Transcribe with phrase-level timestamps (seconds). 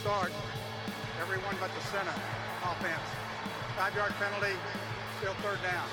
[0.00, 0.32] start.
[1.20, 2.16] Everyone but the center
[2.64, 3.08] offense.
[3.76, 4.56] Five yard penalty,
[5.18, 5.88] still third down.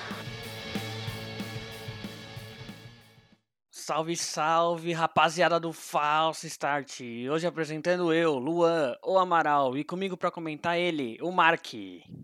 [3.70, 6.99] Salve, salve, rapaziada do False Start.
[7.31, 11.74] Hoje apresentando eu, Luan, o Amaral, e comigo para comentar ele, o Mark.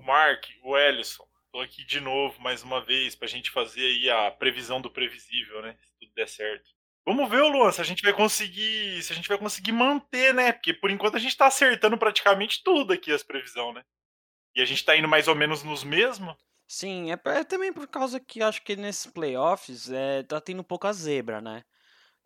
[0.06, 1.26] Mark, o Ellison.
[1.52, 5.62] Tô aqui de novo mais uma vez pra gente fazer aí a previsão do previsível,
[5.62, 5.76] né?
[5.80, 6.70] Se tudo der certo.
[7.06, 10.54] Vamos ver, Luan, se a gente vai conseguir, se a gente vai conseguir manter, né?
[10.54, 13.84] Porque por enquanto a gente tá acertando praticamente tudo aqui as previsões, né?
[14.56, 16.36] E a gente tá indo mais ou menos nos mesmos.
[16.68, 20.64] Sim, é, é também por causa que acho que nesses playoffs é, tá tendo um
[20.64, 21.64] pouco a zebra, né?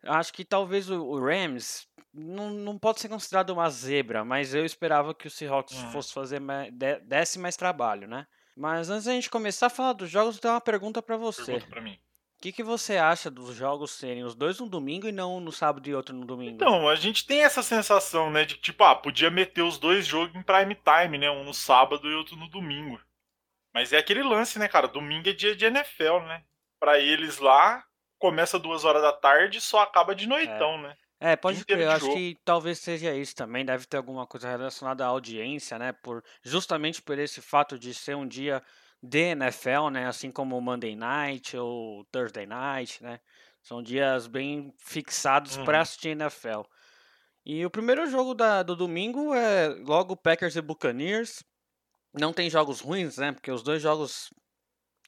[0.04, 4.64] Acho que talvez o, o Rams não, não pode ser considerado uma zebra, mas eu
[4.64, 5.92] esperava que o Seahawks Uhum.
[5.92, 8.26] fosse fazer mais, de- desse mais trabalho, né?
[8.56, 11.44] Mas antes da gente começar a falar dos jogos, eu tenho uma pergunta pra você.
[11.44, 11.98] Pergunta pra mim.
[12.38, 15.40] O que, que você acha dos jogos serem os dois no domingo e não um
[15.40, 16.54] no sábado e outro no domingo?
[16.54, 20.06] Então, a gente tem essa sensação, né, de que, tipo, ah, podia meter os dois
[20.06, 21.28] jogos em prime time, né?
[21.28, 23.00] Um no sábado e outro no domingo.
[23.74, 24.86] Mas é aquele lance, né, cara?
[24.86, 26.44] Domingo é dia de NFL, né?
[26.78, 27.82] Pra eles lá,
[28.20, 30.96] começa duas horas da tarde e só acaba de noitão, né?
[31.20, 32.16] É, pode crer, eu acho jogo.
[32.16, 37.02] que talvez seja isso também, deve ter alguma coisa relacionada à audiência, né, por justamente
[37.02, 38.62] por esse fato de ser um dia
[39.02, 43.20] de NFL, né, assim como Monday Night ou Thursday Night, né,
[43.62, 45.64] são dias bem fixados Uhum.
[45.64, 46.62] para assistir NFL.
[47.46, 51.42] E o primeiro jogo da, do domingo é logo Packers e Buccaneers,
[52.12, 54.30] não tem jogos ruins, né, porque os dois jogos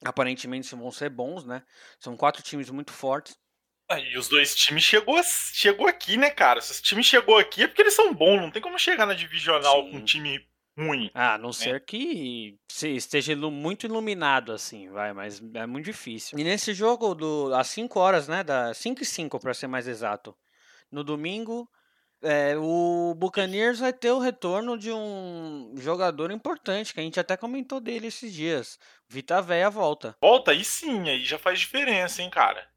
[0.04, 1.62] aparentemente vão ser bons, né,
[1.98, 3.36] são quatro times muito fortes.
[3.88, 5.20] Ah, E os dois times chegou,
[5.52, 6.60] chegou aqui, né, cara?
[6.60, 9.14] Se esse time chegou aqui é porque eles são bons, não tem como chegar na
[9.14, 9.90] divisional Sim.
[9.90, 11.10] com um time ruim.
[11.14, 16.38] Ah, a não ser que esteja muito iluminado assim, vai, mas é muito difícil.
[16.38, 19.86] E nesse jogo do às 5 horas, né, da 5 e 5 para ser mais
[19.86, 20.36] exato,
[20.90, 21.68] no domingo,
[22.22, 27.36] é, o Buccaneers vai ter o retorno de um jogador importante, que a gente até
[27.36, 28.78] comentou dele esses dias.
[29.08, 30.16] Vita Véia volta.
[30.20, 32.68] Volta aí sim, aí já faz diferença, hein, cara?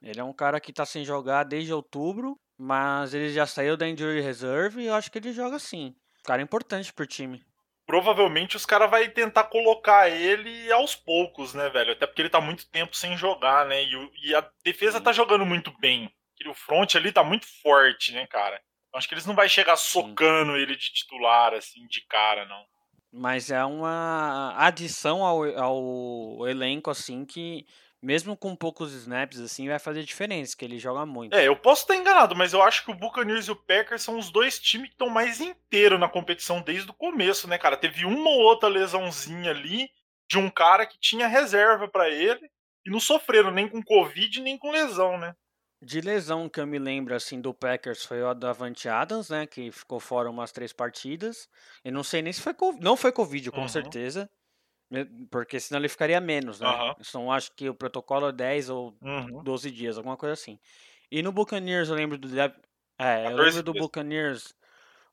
[0.00, 3.88] Ele é um cara que tá sem jogar desde outubro, mas ele já saiu da
[3.88, 5.94] injury reserve e eu acho que ele joga sim.
[6.28, 7.42] Cara importante pro time.
[7.86, 11.92] Provavelmente os caras vão tentar colocar ele aos poucos, né, velho?
[11.92, 13.82] Até porque ele tá muito tempo sem jogar, né?
[13.82, 15.04] E, o- e a defesa Sim.
[15.04, 16.12] tá jogando muito bem.
[16.46, 18.60] O front ali tá muito forte, né, cara?
[18.94, 22.62] Acho que eles não vai chegar socando ele de titular, assim, de cara, não.
[23.10, 27.64] Mas é uma adição ao, ao elenco, assim, que
[28.02, 31.34] mesmo com poucos snaps, assim, vai fazer diferença, que ele joga muito.
[31.34, 34.18] É, eu posso estar enganado, mas eu acho que o Buccaneers e o Packers são
[34.18, 37.76] os dois times que estão mais inteiros na competição desde o começo, né, cara?
[37.76, 39.90] Teve uma ou outra lesãozinha ali
[40.30, 42.48] de um cara que tinha reserva pra ele
[42.86, 45.34] e não sofreram nem com Covid nem com lesão, né?
[45.80, 49.70] De lesão que eu me lembro, assim, do Packers foi o Davante Adams, né, que
[49.70, 51.48] ficou fora umas três partidas.
[51.84, 53.68] Eu não sei nem se foi Covid, não foi Covid, com Uhum.
[53.68, 54.28] certeza,
[55.30, 56.80] porque senão ele ficaria menos, né?
[56.98, 59.42] Então acho que o protocolo é 10 ou Uhum.
[59.42, 60.58] 12 dias, alguma coisa assim.
[61.10, 62.52] E no Buccaneers eu lembro do Dev...
[62.98, 63.74] é, eu 14 lembro do.
[63.74, 64.54] Buccaneers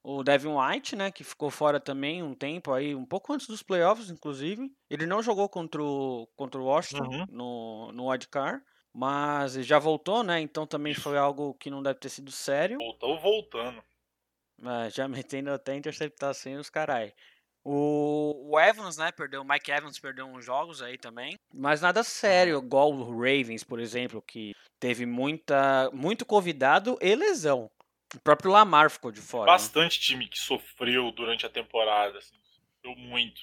[0.04, 3.64] o Devin White, né, que ficou fora também um tempo aí, um pouco antes dos
[3.64, 4.72] playoffs, inclusive.
[4.90, 7.26] Ele não jogou contra o contra o Washington Uhum.
[7.28, 8.64] no no wildcard,
[8.94, 10.40] mas já voltou, né?
[10.42, 12.78] Então também foi algo que não deve ter sido sério.
[12.80, 13.84] Voltou voltando.
[14.62, 17.14] É, já metendo até interceptação e os carai.
[17.68, 22.60] O, Evans, né, perdeu, o Mike Evans perdeu uns jogos aí também, mas nada sério,
[22.60, 27.72] igual o Ravens, por exemplo, que teve muita, muito convidado e lesão.
[28.14, 29.48] O próprio Lamar ficou de fora.
[29.48, 29.52] né?
[29.54, 33.42] Bastante time que sofreu durante a temporada, assim, sofreu muito.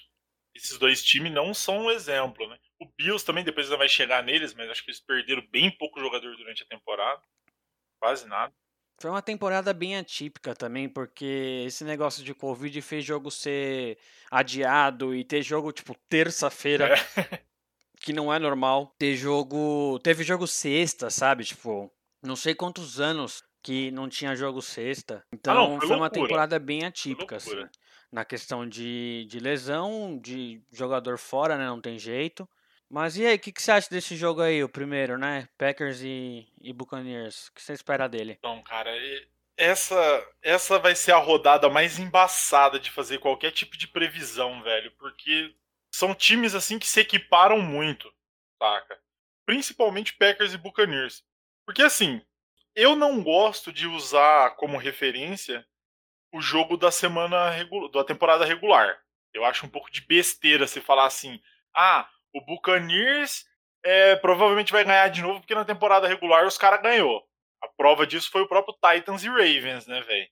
[0.55, 2.59] Esses dois times não são um exemplo, né?
[2.79, 5.99] O Bills também depois ainda vai chegar neles, mas acho que eles perderam bem pouco
[5.99, 7.21] jogador durante a temporada.
[7.99, 8.53] Quase nada.
[9.01, 13.99] Foi uma temporada bem atípica também, porque esse negócio de Covid fez jogo ser
[14.31, 17.41] adiado e ter jogo, tipo, terça-feira, É.
[18.01, 18.95] que não é normal.
[18.99, 19.99] Ter jogo.
[20.01, 21.45] Teve jogo sexta, sabe?
[21.45, 21.91] Tipo,
[22.23, 25.25] não sei quantos anos que não tinha jogo sexta.
[25.33, 27.65] Então Ah, não, foi foi uma temporada bem atípica, assim.
[28.11, 31.67] Na questão de, de lesão, de jogador fora, né?
[31.67, 32.49] Não tem jeito.
[32.93, 35.49] Mas e aí, o que, que você acha desse jogo aí, o primeiro, né?
[35.57, 37.49] Packers e, e Buccaneers.
[37.49, 38.33] O que você espera dele?
[38.39, 38.91] Então, cara,
[39.57, 39.97] essa,
[40.43, 44.93] essa vai ser a rodada mais embaçada de fazer qualquer tipo de previsão, velho.
[44.99, 45.55] Porque
[45.95, 48.13] são times assim que se equiparam muito,
[48.63, 49.01] saca?
[49.47, 51.25] Principalmente Packers e Buccaneers.
[51.65, 52.21] Porque assim,
[52.75, 55.67] eu não gosto de usar como referência
[56.31, 59.03] o jogo da semana regu- da temporada regular.
[59.33, 61.41] Eu acho um pouco de besteira se falar assim:
[61.75, 63.45] "Ah, o Buccaneers
[63.85, 67.23] é, provavelmente vai ganhar de novo porque na temporada regular os caras ganhou".
[67.63, 70.29] A prova disso foi o próprio Titans e Ravens, né, velho?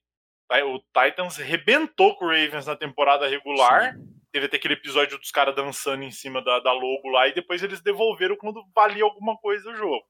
[0.73, 3.93] O Titans rebentou com o Ravens na temporada regular.
[3.93, 4.05] Sim.
[4.33, 7.63] Teve até aquele episódio dos caras dançando em cima da, da logo lá e depois
[7.63, 10.05] eles devolveram quando valia alguma coisa o jogo.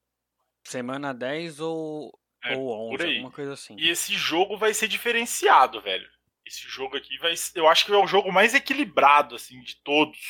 [0.63, 2.11] Semana 10 ou,
[2.43, 3.15] É, ou por 11, aí.
[3.17, 3.75] alguma coisa assim.
[3.77, 6.07] E esse jogo vai ser diferenciado, velho.
[6.45, 9.75] Esse jogo aqui vai ser, eu acho que é o jogo mais equilibrado assim de
[9.83, 10.27] todos.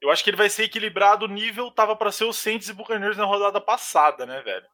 [0.00, 3.16] Eu acho que ele vai ser equilibrado nível tava pra ser o Saints e Buccaneers
[3.16, 4.66] na rodada passada, né, velho?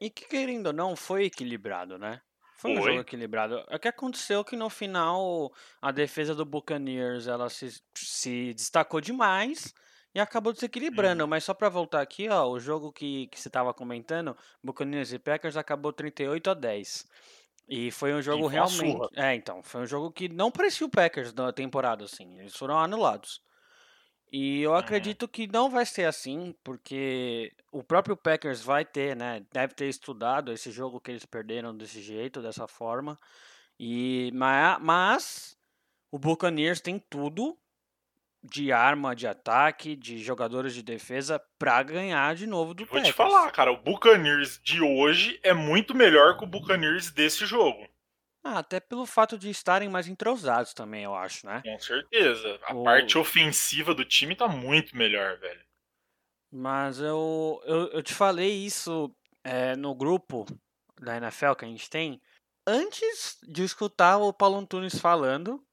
[0.00, 2.20] E que querendo ou não, foi equilibrado, né?
[2.56, 2.84] Foi um Foi.
[2.84, 3.64] jogo equilibrado.
[3.68, 5.52] É que aconteceu que no final
[5.82, 9.74] a defesa do Buccaneers ela se, se destacou demais
[10.14, 11.26] e acabou desequilibrando.
[11.26, 15.18] Mas só pra voltar aqui, ó, o jogo que, que você tava comentando, Buccaneers e
[15.18, 17.06] Packers, acabou 38 a 10.
[17.68, 19.10] E foi um jogo realmente.
[19.14, 22.38] É, então, foi um jogo que não parecia o Packers da temporada, assim.
[22.38, 23.42] Eles foram anulados.
[24.36, 29.46] E eu acredito que não vai ser assim, porque o próprio Packers vai ter, né?
[29.52, 33.16] Deve ter estudado esse jogo que eles perderam desse jeito, dessa forma.
[33.78, 35.56] E ma- mas
[36.10, 37.56] o Buccaneers tem tudo
[38.42, 43.12] de arma de ataque, de jogadores de defesa pra ganhar de novo do Vou te
[43.12, 43.16] Packers.
[43.16, 47.86] falar, cara, o Buccaneers de hoje é muito melhor que o Buccaneers desse jogo.
[48.44, 51.64] Ah, até pelo fato de estarem mais entrosados também, eu acho, né?
[51.64, 52.60] Com certeza.
[52.64, 55.66] A O- parte ofensiva do time tá muito melhor, velho.
[56.50, 60.44] Mas eu, eu, eu te falei isso é, no grupo
[61.00, 62.20] da NFL que a gente tem
[62.66, 65.64] antes de escutar o Paulo Antunes falando,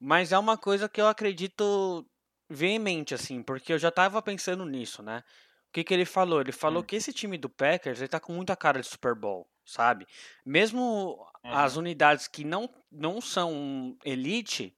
[0.00, 2.06] mas é uma coisa que eu acredito
[2.50, 5.24] veemente, assim, porque eu já tava pensando nisso, né?
[5.70, 6.40] O que, que ele falou?
[6.40, 6.84] Ele falou Hum.
[6.84, 10.06] que esse time do Packers ele tá com muita cara de Super Bowl, sabe?
[10.46, 14.74] Mesmo as unidades que não, não são elite,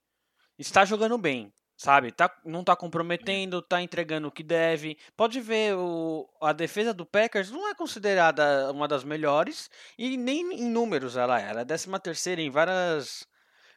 [0.59, 2.11] está jogando bem, sabe?
[2.11, 4.99] Tá, não tá comprometendo, tá entregando o que deve.
[5.17, 10.53] Pode ver, o, a defesa do Packers não é considerada uma das melhores e nem
[10.55, 11.51] em números ela é.
[11.51, 13.27] Ela é 13 terceira em várias,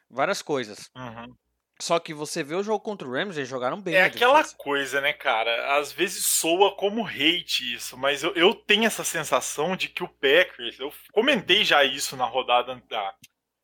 [0.08, 0.90] várias coisas.
[0.96, 1.34] Uhum.
[1.80, 3.94] Só que você vê o jogo contra o Rams, eles jogaram bem.
[3.94, 4.56] É a aquela defesa.
[4.58, 5.78] coisa, né, cara?
[5.78, 10.08] Às vezes soa como hate isso, mas eu, eu tenho essa sensação de que o
[10.08, 13.14] Packers, eu comentei já isso na rodada da,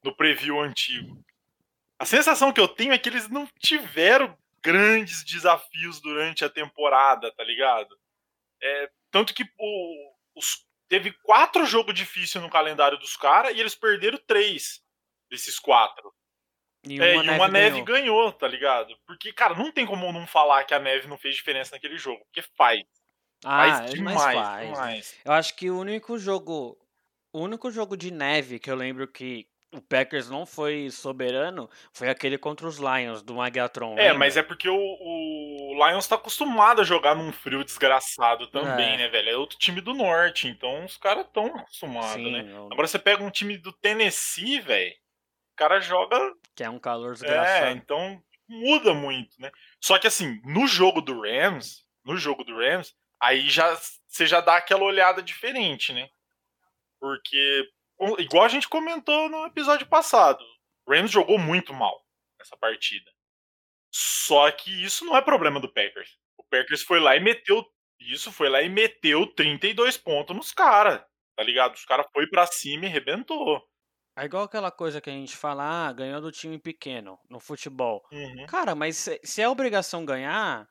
[0.03, 1.23] no preview antigo.
[1.99, 7.31] A sensação que eu tenho é que eles não tiveram grandes desafios durante a temporada,
[7.35, 7.97] tá ligado?
[8.63, 13.75] É, tanto que o- os- teve quatro jogos difíceis no calendário dos caras e eles
[13.75, 14.81] perderam três
[15.31, 16.13] desses quatro.
[16.89, 17.85] E É, uma e uma neve ganhou.
[17.85, 18.97] ganhou, tá ligado?
[19.07, 22.25] Porque, cara, não tem como não falar que a neve não fez diferença naquele jogo.
[22.27, 22.83] Porque faz.
[23.45, 24.69] Ah, Faz demais, faz.
[24.69, 25.15] demais.
[25.25, 26.79] Eu acho que o único jogo.
[27.33, 32.09] O único jogo de neve que eu lembro que o Packers não foi soberano foi
[32.09, 33.99] aquele contra os Lions do Magatron.
[33.99, 38.95] É, mas é porque o, o Lions tá acostumado a jogar num frio desgraçado também,
[38.95, 38.97] É.
[38.97, 39.29] né, velho?
[39.29, 42.43] É outro time do norte, então os caras tão acostumados, né?
[42.59, 44.95] o- Agora você pega um time do Tennessee, velho.
[45.57, 46.35] O cara joga.
[46.55, 47.71] que é um calor É, desgraçado.
[47.77, 49.51] então muda muito, né?
[49.83, 53.75] Só que assim, no jogo do Rams, no jogo do Rams, aí já
[54.07, 56.09] você já dá aquela olhada diferente, né?
[57.01, 57.69] Porque
[58.19, 60.45] igual a gente comentou no episódio passado,
[60.87, 62.05] o Rams jogou muito mal
[62.39, 63.11] nessa partida.
[63.91, 66.19] Só que isso não é problema do Packers.
[66.37, 67.65] O Packers foi lá e meteu
[67.99, 71.01] isso, foi lá e meteu 32 pontos nos caras.
[71.35, 71.75] Tá ligado?
[71.75, 73.67] Os caras foi pra cima e rebentou.
[74.17, 78.03] É igual aquela coisa que a gente fala, ah, ganhou do time pequeno no futebol.
[78.11, 78.47] Uhum.
[78.47, 80.67] Cara, mas se, é obrigação ganhar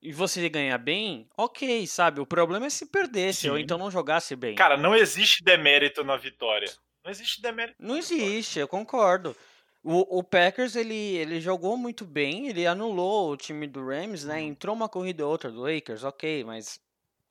[0.00, 2.20] e você ganhar bem, ok, sabe?
[2.20, 3.62] O problema é se perdesse ou Sim.
[3.62, 4.54] então não jogasse bem.
[4.54, 6.70] Cara, não existe demérito na vitória.
[7.04, 7.76] Não existe demérito.
[7.80, 9.36] Não existe, eu concordo.
[9.82, 14.40] O, o Packers, ele, ele jogou muito bem, ele anulou o time do Rams, né?
[14.40, 16.80] Entrou uma corrida ou outra do Lakers, ok, mas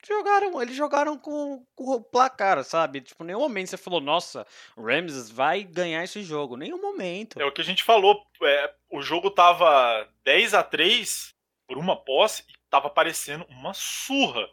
[0.08, 3.00] jogaram, eles jogaram com, com o placar, sabe?
[3.00, 4.46] Tipo, nenhum momento você falou, nossa,
[4.76, 6.56] o Rams vai ganhar esse jogo.
[6.56, 7.40] Nenhum momento.
[7.40, 8.24] É o que a gente falou.
[8.42, 11.34] é, o jogo tava 10 a 3
[11.66, 14.48] por uma posse e tava parecendo uma surra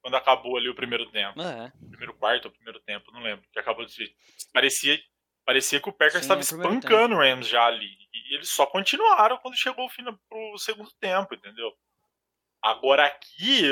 [0.00, 1.40] quando acabou ali o primeiro tempo.
[1.40, 3.44] É, Primeiro quarto ou primeiro tempo, não lembro.
[3.52, 4.14] Que acabou de
[4.52, 4.98] Parecia,
[5.46, 7.88] parecia que o Packers estava espancando o Rams já ali.
[8.12, 11.72] E eles só continuaram quando chegou o fim pro segundo tempo, entendeu?
[12.62, 13.62] Agora aqui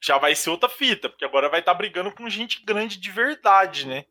[0.00, 3.86] já vai ser outra fita, porque agora vai estar brigando com gente grande de verdade,
[3.86, 4.04] né?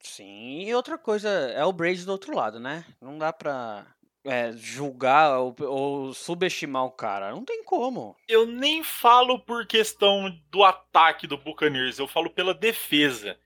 [0.00, 0.62] sim.
[0.62, 2.84] E outra coisa, é o Brady do outro lado, né?
[3.00, 3.86] Não dá pra
[4.24, 7.30] é, julgar ou, ou subestimar o cara.
[7.30, 8.16] Não tem como.
[8.28, 13.38] Eu nem falo por questão do ataque do Buccaneers, eu falo pela defesa.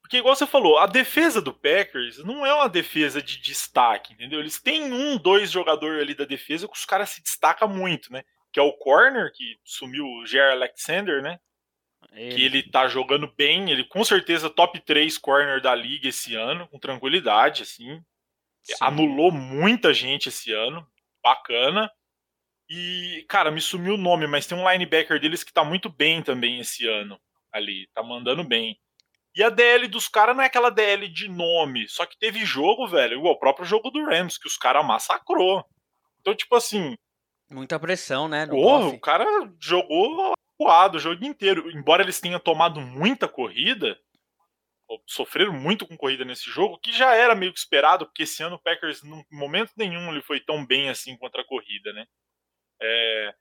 [0.00, 4.38] Porque, igual você falou, a defesa do Packers não é uma defesa de destaque, entendeu?
[4.38, 8.22] Eles têm um, dois jogadores ali da defesa que os caras se destacam muito, né?
[8.52, 10.52] Que é o corner, que sumiu o J.R.
[10.52, 11.40] Alexander, né?
[12.12, 16.68] Que ele tá jogando bem, ele com certeza top 3 corner da liga esse ano,
[16.68, 18.00] com tranquilidade, assim.
[18.62, 18.74] Sim.
[18.80, 20.86] Anulou muita gente esse ano.
[21.22, 21.90] Bacana.
[22.68, 26.22] E, cara, me sumiu o nome, mas tem um linebacker deles que tá muito bem
[26.22, 27.20] também esse ano.
[27.52, 28.78] Ali, tá mandando bem.
[29.36, 31.88] E a DL dos caras não é aquela DL de nome.
[31.88, 35.64] Só que teve jogo, velho, igual o próprio jogo do Rams, que os caras massacrou.
[36.20, 36.94] Então, tipo assim.
[37.50, 38.46] Muita pressão, né?
[38.46, 39.26] Porra, o cara
[39.60, 41.70] jogou acuado o jogo inteiro.
[41.70, 43.98] Embora eles tenham tomado muita corrida,
[45.06, 48.56] sofreram muito com corrida nesse jogo, que já era meio que esperado, porque esse ano
[48.56, 52.06] o Packers, em momento nenhum, ele foi tão bem assim contra a corrida, né?
[52.80, 53.34] É,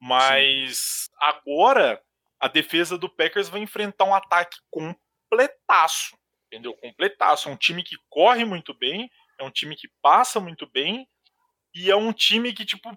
[0.00, 1.12] mas Sim.
[1.20, 2.02] agora
[2.38, 6.74] a defesa do Packers vai enfrentar um ataque completaço, entendeu?
[6.74, 7.48] Completaço.
[7.48, 11.08] É um time que corre muito bem, é um time que passa muito bem,
[11.74, 12.96] e é um time que, tipo,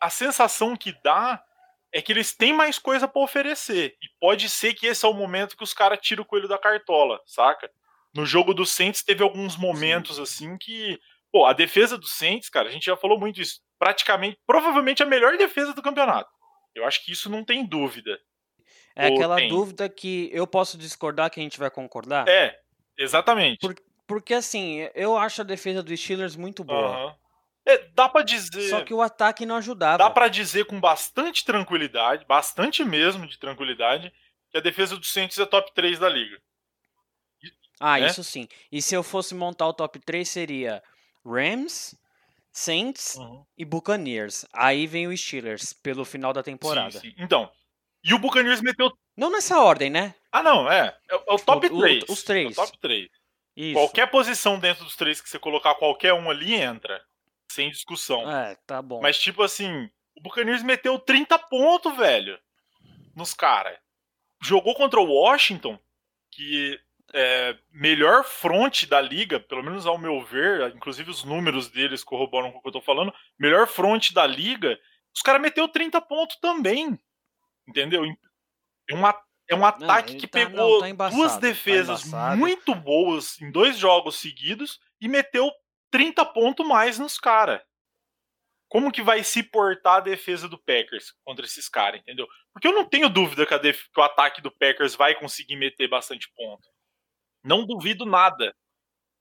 [0.00, 1.42] a sensação que dá
[1.92, 3.96] é que eles têm mais coisa para oferecer.
[4.02, 6.58] E pode ser que esse é o momento que os caras tiram o coelho da
[6.58, 7.70] cartola, saca?
[8.14, 10.22] No jogo do Saints teve alguns momentos Sim.
[10.22, 10.98] assim que.
[11.30, 13.60] Pô, a defesa do Saints, cara, a gente já falou muito isso.
[13.78, 16.30] Praticamente, provavelmente a melhor defesa do campeonato.
[16.74, 18.18] Eu acho que isso não tem dúvida.
[18.96, 19.48] É Ou aquela tem?
[19.48, 22.26] dúvida que eu posso discordar que a gente vai concordar?
[22.28, 22.58] É,
[22.98, 23.58] exatamente.
[23.60, 23.74] Por,
[24.06, 27.06] porque assim, eu acho a defesa dos Steelers muito boa.
[27.06, 27.14] Uhum.
[27.68, 28.70] É, dá para dizer.
[28.70, 29.98] Só que o ataque não ajudava.
[29.98, 34.10] Dá para dizer com bastante tranquilidade, bastante mesmo de tranquilidade,
[34.50, 36.40] que a defesa do Saints é top 3 da liga.
[37.78, 38.06] Ah, né?
[38.06, 38.48] isso sim.
[38.72, 40.82] E se eu fosse montar o top 3 seria
[41.22, 41.94] Rams,
[42.50, 43.44] Saints uhum.
[43.56, 44.46] e Buccaneers.
[44.50, 46.92] Aí vem o Steelers pelo final da temporada.
[46.92, 47.14] Sim, sim.
[47.18, 47.52] Então,
[48.02, 48.90] e o Buccaneers meteu.
[49.14, 50.14] Não nessa ordem, né?
[50.32, 50.96] Ah, não, é.
[51.10, 52.04] É, é o top o, 3.
[52.08, 52.56] O, os três.
[52.56, 53.08] É o top 3.
[53.54, 53.74] Isso.
[53.74, 57.06] Qualquer posição dentro dos três que você colocar qualquer um ali entra
[57.50, 58.30] sem discussão.
[58.30, 59.00] É, tá bom.
[59.00, 62.38] Mas, tipo assim, o Buccaneers meteu 30 pontos, velho,
[63.14, 63.78] nos caras.
[64.42, 65.78] Jogou contra o Washington,
[66.30, 66.78] que
[67.12, 72.52] é melhor fronte da liga, pelo menos ao meu ver, inclusive os números deles corroboram
[72.52, 74.78] com o que eu tô falando, melhor fronte da liga,
[75.14, 76.98] os caras meteu 30 pontos também.
[77.66, 78.04] Entendeu?
[78.88, 79.02] É um,
[79.48, 83.40] é um ataque não, que tá, pegou não, tá duas tá defesas tá muito boas
[83.40, 85.50] em dois jogos seguidos e meteu
[85.90, 87.60] 30 pontos mais nos caras.
[88.68, 92.26] Como que vai se portar a defesa do Packers contra esses caras, entendeu?
[92.52, 93.86] Porque eu não tenho dúvida que, def...
[93.92, 96.68] que, o ataque do Packers vai conseguir meter bastante ponto.
[97.42, 98.54] Não duvido nada.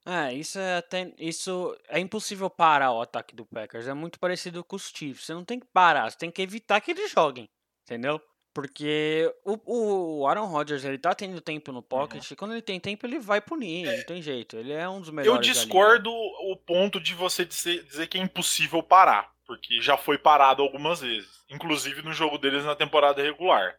[0.06, 1.14] É, isso é até.
[1.18, 3.88] Isso é impossível parar o ataque do Packers.
[3.88, 5.26] É muito parecido com os Chiefs.
[5.26, 7.50] Você não tem que parar, você tem que evitar que eles joguem.
[7.84, 8.22] Entendeu?
[8.58, 12.34] Porque o, o Aaron Rodgers, ele tá tendo tempo no pocket, uhum.
[12.34, 13.98] e quando ele tem tempo, ele vai punir, é.
[13.98, 14.58] não tem jeito.
[14.58, 15.48] Ele é um dos melhores.
[15.48, 20.18] Eu discordo o ponto de você dizer, dizer que é impossível parar, porque já foi
[20.18, 23.78] parado algumas vezes, inclusive no jogo deles na temporada regular.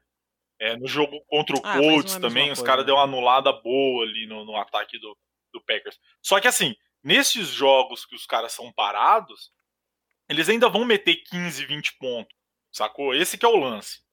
[0.61, 2.87] É, no jogo contra o ah, Colts é também, os caras né?
[2.87, 5.19] deu uma anulada boa ali no, no ataque do,
[5.53, 5.99] do Packers.
[6.23, 9.51] Só que assim, nesses jogos que os caras são parados,
[10.29, 12.37] eles ainda vão meter 15, 20 pontos,
[12.71, 13.13] sacou?
[13.13, 14.07] Esse que é o lance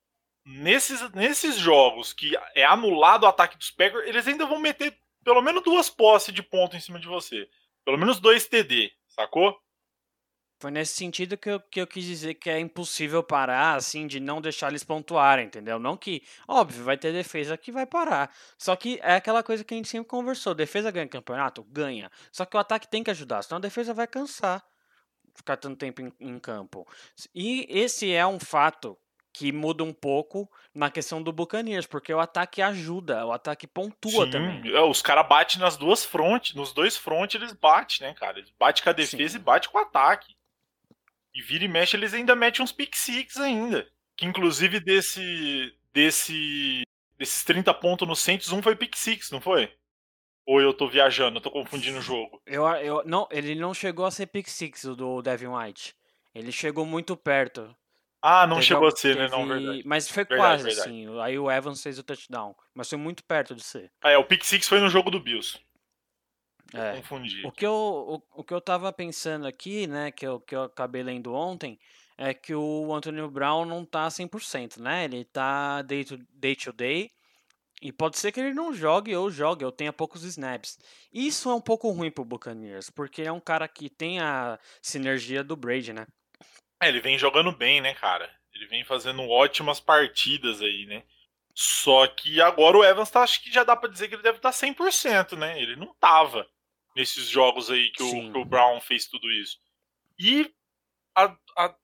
[0.45, 5.41] nesses, nesses jogos que é anulado o ataque dos Packers, eles ainda vão meter pelo
[5.41, 7.49] menos duas posses de ponto em cima de você.
[7.83, 9.59] Pelo menos dois TD, sacou?
[10.59, 14.19] Foi nesse sentido que eu, que eu quis dizer que é impossível parar, assim, de
[14.19, 15.77] não deixar eles pontuarem, entendeu?
[15.77, 18.33] Não que, óbvio, vai ter defesa que vai parar.
[18.57, 21.63] Só que é aquela coisa que a gente sempre conversou: defesa ganha campeonato?
[21.65, 22.09] Ganha.
[22.31, 24.63] Só que o ataque tem que ajudar, senão a defesa vai cansar
[25.35, 26.87] ficar tanto tempo em, em campo.
[27.33, 28.97] E esse é um fato
[29.35, 34.25] que muda um pouco na questão do Buccaneers, porque o ataque ajuda, o ataque pontua
[34.25, 34.73] Sim, também.
[34.73, 38.39] É, os caras batem nas duas frontes, nos dois frontes eles batem, né, cara?
[38.39, 39.39] Eles batem com a defesa Sim.
[39.39, 40.33] e batem com o ataque.
[41.33, 43.85] E vira e mexe, eles ainda metem uns pick six ainda.
[44.15, 45.73] Que inclusive desse.
[45.93, 46.83] desse.
[47.17, 49.69] desses 30 pontos no Saints, um foi pick six, não foi?
[50.45, 52.41] Ou eu tô viajando, eu tô confundindo o jogo.
[52.45, 55.93] Eu, eu, não, ele não chegou a ser pick six, o do Devin White.
[56.33, 57.75] Ele chegou muito perto.
[58.27, 59.19] Ah, não teve chegou a ser, teve...
[59.19, 59.27] né?
[59.27, 59.83] Não, verdade.
[59.85, 60.89] Mas foi verdade, quase, verdade.
[60.89, 61.19] assim.
[61.21, 62.55] Aí o Evans fez o touchdown.
[62.73, 63.91] Mas foi muito perto de ser.
[64.01, 65.59] Ah, é, o pick six foi no jogo do Bills.
[66.73, 66.95] É.
[66.95, 67.45] Confundi.
[67.45, 70.63] O que, eu, o, o, que eu tava pensando aqui, né, que eu, que eu
[70.63, 71.79] acabei lendo ontem,
[72.17, 75.05] é que o Antonio Brown não tá 100%, né?
[75.05, 77.11] Ele tá day to day, to day
[77.81, 80.79] e pode ser que ele não jogue ou jogue, ou tenha poucos snaps.
[81.13, 85.43] Isso é um pouco ruim pro Buccaneers, porque é um cara que tem a sinergia
[85.43, 86.07] do Brady, né?
[86.85, 88.31] É, ele vem jogando bem, né, cara?
[88.53, 91.03] Ele vem fazendo ótimas partidas aí, né?
[91.53, 94.37] Só que agora o Evans tá, acho que já dá para dizer que ele deve
[94.37, 95.59] estar tá 100%, né?
[95.59, 96.47] Ele não tava
[96.95, 99.57] nesses jogos aí que o, que o, Brown fez tudo isso.
[100.19, 100.53] E
[101.15, 101.75] a, a,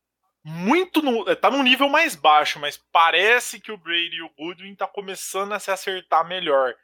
[0.43, 4.29] muito no, é, tá num nível mais baixo, mas parece que o Brady e o
[4.38, 6.75] Goodwin tá começando a se acertar melhor.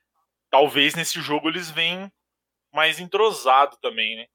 [0.50, 2.12] Talvez nesse jogo eles venham
[2.74, 4.28] mais entrosado também, né?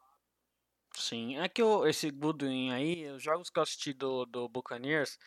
[0.95, 5.19] Sim, é que o, esse Goodwin aí, os jogos que eu assisti do, do Buccaneers,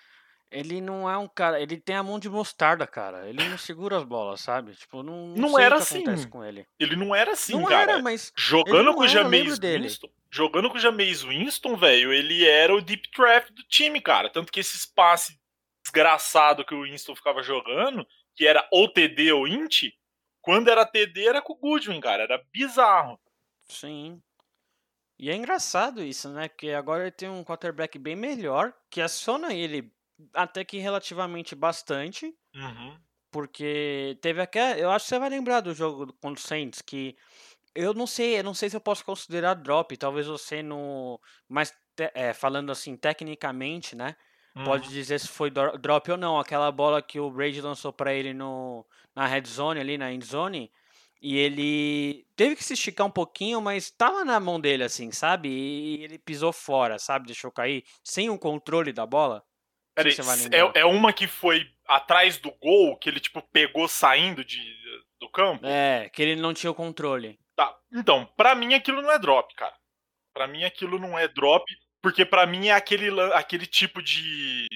[0.52, 1.60] ele não é um cara.
[1.60, 3.28] Ele tem a mão de mostarda, cara.
[3.28, 4.76] Ele não segura as bolas, sabe?
[4.76, 6.04] Tipo, não, não, Não era assim.
[6.30, 6.66] com ele.
[6.80, 7.94] Ele não era assim, não cara.
[7.94, 8.32] era, mas.
[8.38, 9.60] Jogando com o eu Jameis.
[9.60, 14.30] Winston, jogando com o Jameis Winston, velho, ele era o deep threat do time, cara.
[14.30, 15.40] Tanto que esse passe
[15.84, 18.06] desgraçado que o Winston ficava jogando,
[18.36, 19.92] que era ou TD ou int,
[20.42, 22.24] quando era TD era com o Goodwin, cara.
[22.24, 23.20] Era bizarro.
[23.68, 24.22] Sim.
[25.18, 26.48] E é engraçado isso, né?
[26.50, 29.92] Porque agora ele tem um quarterback bem melhor, que aciona ele
[30.34, 32.34] até que relativamente bastante.
[32.56, 33.04] Uhum.
[33.32, 34.82] Porque teve até.
[34.82, 37.18] Eu acho que você vai lembrar do jogo contra o Saints, que
[37.76, 39.98] eu não sei, eu não sei se eu posso considerar drop.
[39.98, 41.20] Talvez você no.
[41.50, 41.74] Mas
[42.16, 44.16] é, falando assim, tecnicamente, né?
[44.64, 44.94] Pode Uhum.
[44.94, 46.40] dizer se foi dro- drop ou não.
[46.40, 50.26] Aquela bola que o Brady lançou pra ele no, na red zone, ali na end
[50.26, 50.72] zone.
[51.22, 55.50] E ele teve que se esticar um pouquinho, mas tava na mão dele, assim, sabe?
[55.50, 57.28] E ele pisou fora, sabe?
[57.28, 59.44] Deixou cair, sem o controle da bola.
[59.96, 60.14] Peraí,
[60.52, 64.62] é, é uma que foi atrás do gol, que ele, tipo, pegou saindo de,
[65.20, 65.66] do campo?
[65.66, 67.40] É, que ele não tinha o controle.
[67.56, 67.74] Tá.
[67.94, 69.74] Então, pra mim aquilo não é drop, cara.
[70.34, 71.64] Pra mim aquilo não é drop,
[72.02, 74.68] porque pra mim é aquele, aquele tipo de.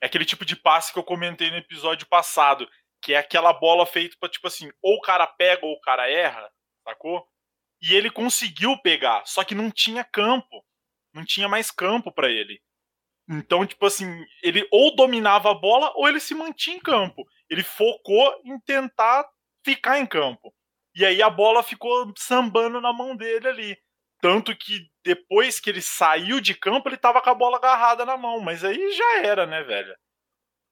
[0.00, 2.66] É aquele tipo de passe que eu comentei no episódio passado.
[3.02, 6.08] Que é aquela bola feita pra, tipo assim, ou o cara pega ou o cara
[6.10, 6.50] erra,
[6.86, 7.26] sacou?
[7.80, 10.64] E ele conseguiu pegar, só que não tinha campo.
[11.12, 12.62] Não tinha mais campo pra ele.
[13.28, 14.06] Então, tipo assim,
[14.42, 17.24] ele ou dominava a bola ou ele se mantinha em campo.
[17.50, 19.28] Ele focou em tentar
[19.64, 20.54] ficar em campo.
[20.94, 23.78] E aí a bola ficou sambando na mão dele ali.
[24.20, 28.16] Tanto que depois que ele saiu de campo, ele tava com a bola agarrada na
[28.16, 28.40] mão.
[28.40, 29.94] Mas aí já era, né, velho?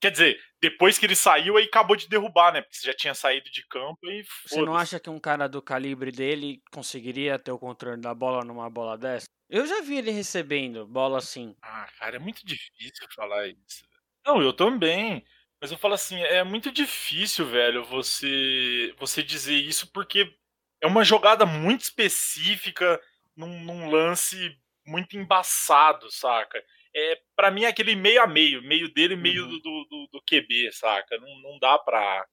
[0.00, 2.62] Quer dizer, depois que ele saiu, aí acabou de derrubar, né?
[2.62, 5.61] Porque você já tinha saído de campo e Você não acha que um cara do
[5.61, 9.27] calibre dele conseguiria ter o controle da bola numa bola dessa?
[9.48, 11.55] Eu já vi ele recebendo bola assim.
[11.62, 13.85] Ah, cara, é muito difícil falar isso.
[14.25, 15.25] Não, eu também.
[15.61, 20.33] Mas eu falo assim, é muito difícil, velho, você você dizer isso porque
[20.81, 22.98] é uma jogada muito específica
[23.37, 26.62] num, num lance muito embaçado, saca?
[26.94, 29.59] É, para mim é aquele meio a meio, meio dele, meio Uhum.
[29.61, 31.16] do, do, do QB, saca?
[31.18, 32.26] Não, não dá pra.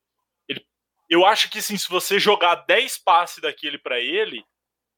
[0.47, 0.65] Ele,
[1.09, 4.43] eu acho que assim, se você jogar 10 passes daquele pra ele,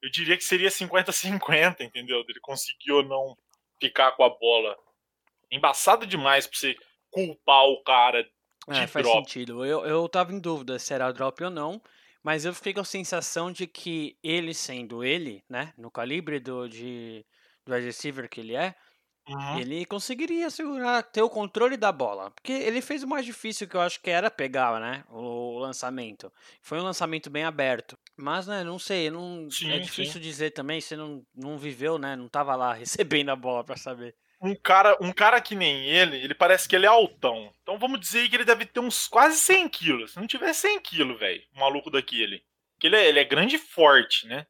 [0.01, 2.23] eu diria que seria 50-50, entendeu?
[2.27, 3.35] Ele conseguir ou não
[3.81, 4.77] ficar com a bola.
[5.51, 6.75] Embaçado demais pra você
[7.11, 8.29] culpar o cara de
[8.67, 9.27] É, faz drop.
[9.27, 9.65] sentido.
[9.65, 11.81] Eu, eu tava em dúvida se era drop ou não,
[12.23, 16.67] mas eu fiquei com a sensação de que ele sendo ele, né, no calibre do,
[16.67, 17.25] de,
[17.65, 18.75] do receiver que ele é,
[19.29, 19.59] Uhum.
[19.59, 22.31] ele conseguiria segurar, ter o controle da bola.
[22.31, 26.31] Porque ele fez o mais difícil que eu acho que era pegar, né, o lançamento.
[26.61, 27.97] Foi um lançamento bem aberto.
[28.17, 29.81] Mas, né, não sei, não, Sim, é sim.
[29.81, 32.73] difícil dizer também, você não, não viveu, né, não tava lá
[33.19, 34.15] recebendo a bola pra saber.
[34.41, 37.51] Um cara, um cara que nem ele, ele parece que ele é altão.
[37.61, 40.11] Então vamos dizer que ele deve ter uns quase 100 quilos.
[40.13, 42.41] Se não tiver 100 quilos, velho, um maluco daquele.
[42.75, 44.47] Porque ele é, ele é grande e forte, né?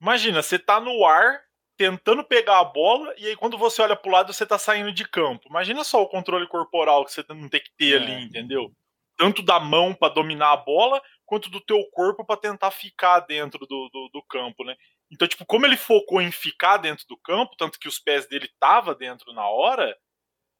[0.00, 1.40] Imagina, você tá no ar,
[1.76, 5.04] tentando pegar a bola, e aí quando você olha pro lado, você tá saindo de
[5.08, 5.48] campo.
[5.48, 7.96] Imagina só o controle corporal que você não tem que ter É.
[7.96, 8.70] ali, entendeu?
[9.16, 13.60] Tanto da mão pra dominar a bola, quanto do teu corpo pra tentar ficar dentro
[13.66, 14.76] do, do, do campo, né?
[15.10, 18.48] Então, tipo, como ele focou em ficar dentro do campo, tanto que os pés dele
[18.58, 19.96] tava dentro na hora,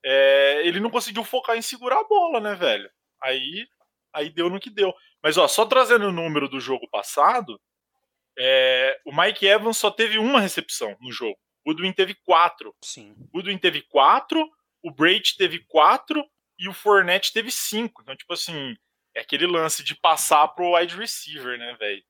[0.05, 2.90] é, ele não conseguiu focar em segurar a bola, né, velho?
[3.22, 3.66] Aí,
[4.14, 4.94] aí deu no que deu.
[5.22, 7.61] Mas, ó, só trazendo o número do jogo passado,
[8.38, 11.38] é, o Mike Evans só teve uma recepção no jogo.
[11.64, 12.75] O Goodwin teve quatro.
[12.83, 13.14] Sim.
[13.18, 14.47] O Goodwin teve quatro,
[14.83, 16.25] o Brady teve quatro
[16.59, 18.03] e o Fournette teve cinco.
[18.03, 18.77] Então, tipo assim,
[19.14, 22.03] é aquele lance de passar pro wide receiver, né, velho?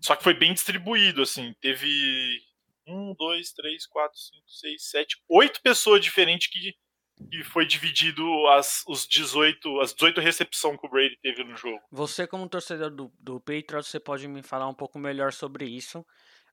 [0.00, 1.54] Só que foi bem distribuído, assim.
[1.60, 2.40] Teve
[2.86, 6.74] um, dois, três, quatro, cinco, seis, sete, oito pessoas diferentes que,
[7.30, 11.80] que foi dividido as, os 18, as 18 recepções que o Brady teve no jogo.
[11.90, 16.04] Você, como torcedor do, do Patriots, você pode me falar um pouco melhor sobre isso,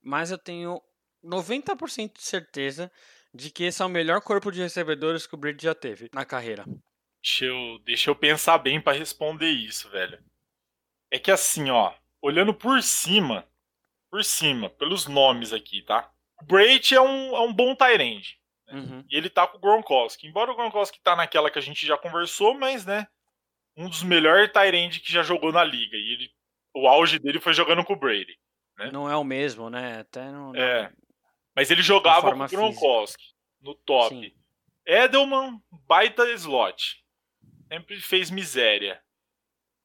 [0.02, 0.82] mas eu tenho
[1.24, 2.92] 90% de certeza
[3.34, 6.26] de que esse é o melhor corpo de recebedores que o Brady já teve na
[6.26, 6.66] carreira.
[7.22, 10.24] Deixa eu, deixa eu pensar bem pra responder isso, velho.
[11.12, 13.48] É que assim, ó, olhando por cima,
[14.10, 16.12] por cima, pelos nomes aqui, tá?
[16.42, 18.39] O Brady é um, é um bom Tyrande.
[18.72, 19.04] Uhum.
[19.10, 20.28] E ele tá com o Gronkowski.
[20.28, 23.08] Embora o Gronkowski tá naquela que a gente já conversou, mas, né,
[23.76, 25.96] um dos melhores Tyrande que já jogou na liga.
[25.96, 26.32] E ele,
[26.74, 28.38] o auge dele foi jogando com o Brady.
[28.92, 30.00] Não é o mesmo, né?
[30.00, 30.56] Até não.
[30.56, 30.92] É.
[31.56, 33.24] Mas ele jogava com o Gronkowski
[33.62, 34.16] no top.
[34.16, 34.32] Sim.
[34.86, 37.04] Edelman, baita slot.
[37.68, 39.02] Sempre fez miséria.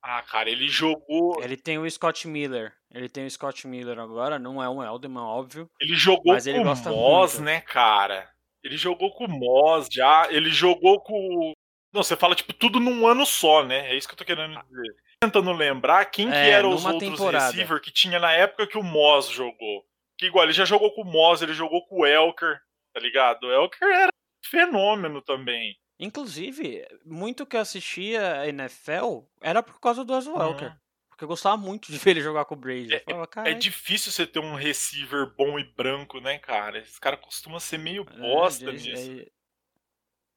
[0.01, 1.43] Ah, cara, ele jogou.
[1.43, 2.75] Ele tem o Scott Miller.
[2.91, 5.69] Ele tem o Scott Miller agora, não é um Elderman, óbvio.
[5.81, 7.45] Ele jogou Mas ele com o gosta Moss, muito.
[7.47, 8.31] né, cara?
[8.65, 10.27] Ele jogou com o Moss já.
[10.31, 11.53] Ele jogou com.
[11.93, 13.91] Não, você fala, tipo, tudo num ano só, né?
[13.91, 14.97] É isso que eu tô querendo dizer.
[15.21, 17.47] Tentando lembrar quem que É, eram os outros temporada.
[17.47, 19.85] receiver que tinha na época que o Moss jogou.
[20.19, 22.59] Que igual, ele já jogou com o Moss, ele jogou com o Elker,
[22.93, 23.45] tá ligado?
[23.45, 25.77] O Elker era um fenômeno também.
[25.99, 30.69] Inclusive, muito que eu assistia a NFL era por causa do Welker.
[30.69, 30.77] Uhum.
[31.15, 32.93] Porque eu gostava muito de ver ele jogar com o Brady.
[32.93, 36.81] Eu falava, É "Caralho, difícil você ter um receiver bom e branco, né, cara?
[36.81, 39.13] Esse cara costuma ser meio é, bosta é- nisso.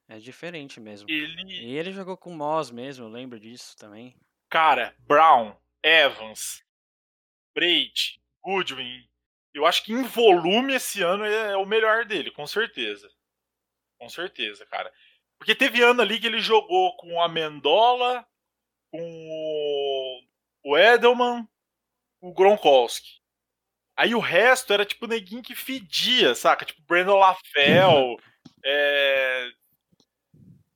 [0.08, 1.10] é- é diferente mesmo.
[1.10, 4.14] Ele, E ele jogou com o Moss mesmo, eu lembro disso também.
[4.48, 6.64] cara, Brown, Evans,
[7.52, 9.04] Brady, Goodwin,
[9.52, 13.10] eu acho que em volume esse ano é, é o melhor dele, com certeza.
[13.98, 14.92] Com certeza, cara.
[15.38, 18.24] Porque teve ano ali que ele jogou com a Mendola,
[18.90, 19.00] com
[20.72, 21.46] o- Edelman,
[22.20, 23.18] o Gronkowski.
[23.96, 26.64] Aí o resto era tipo neguinho que fedia, saca?
[26.64, 28.16] Tipo Brandon LaFell,
[28.64, 29.50] é...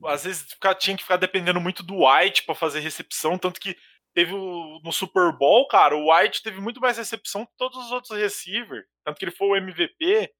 [0.04, 0.46] Às vezes
[0.80, 3.76] tinha que ficar dependendo muito do White pra fazer recepção, tanto que
[4.14, 7.92] teve o- no Super Bowl, cara, o White teve muito mais recepção que todos os
[7.92, 8.84] outros receivers.
[9.04, 10.32] Tanto que ele foi o MVP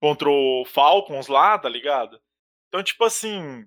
[0.00, 2.20] contra o Falcons lá, tá ligado?
[2.68, 3.66] Então, tipo assim,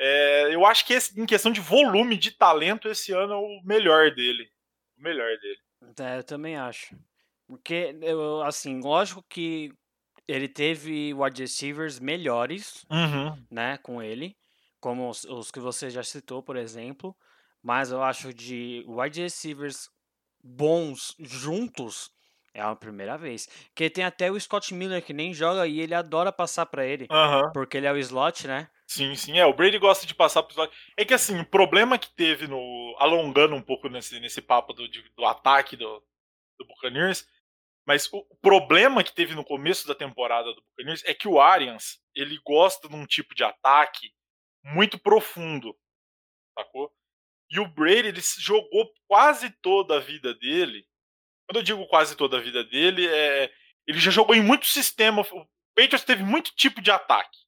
[0.00, 3.60] é, eu acho que esse- em questão de volume de talento, esse ano é o
[3.64, 4.50] melhor dele.
[4.98, 5.58] O melhor dele.
[6.00, 6.96] É, eu também acho.
[7.46, 9.72] Porque, eu, assim, lógico que
[10.28, 13.44] ele teve wide receivers melhores, Uhum.
[13.50, 14.36] né, com ele,
[14.80, 17.16] como os, os que você já citou, por exemplo,
[17.62, 19.90] mas eu acho de wide receivers
[20.42, 22.10] bons juntos
[22.54, 23.48] é a primeira vez.
[23.74, 27.06] Que tem até o Scott Miller que nem joga e ele adora passar pra ele,
[27.10, 27.50] Aham.
[27.52, 28.68] porque ele é o slot, né?
[28.90, 29.38] Sim, sim.
[29.38, 30.74] É, o Brady gosta de passar slot.
[30.96, 32.96] É que assim, o problema que teve no.
[32.98, 36.02] Alongando um pouco nesse, nesse papo do, de- do ataque do,
[36.58, 37.26] do Buccaneers.
[37.86, 41.40] Mas o o problema que teve no começo da temporada do Buccaneers é que o
[41.40, 44.12] Arians, ele gosta de um tipo de ataque
[44.64, 45.76] muito profundo.
[46.58, 46.92] Sacou?
[47.50, 50.86] E o Brady, ele jogou quase toda a vida dele.
[51.48, 53.52] Quando eu digo quase toda a vida dele, é.
[53.86, 55.22] Ele já jogou em muito sistema.
[55.22, 57.38] O Patriots teve muito tipo de ataque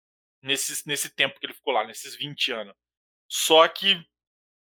[0.42, 2.74] nesse, nesse tempo que ele ficou lá, nesses 20 anos.
[3.28, 4.04] Só que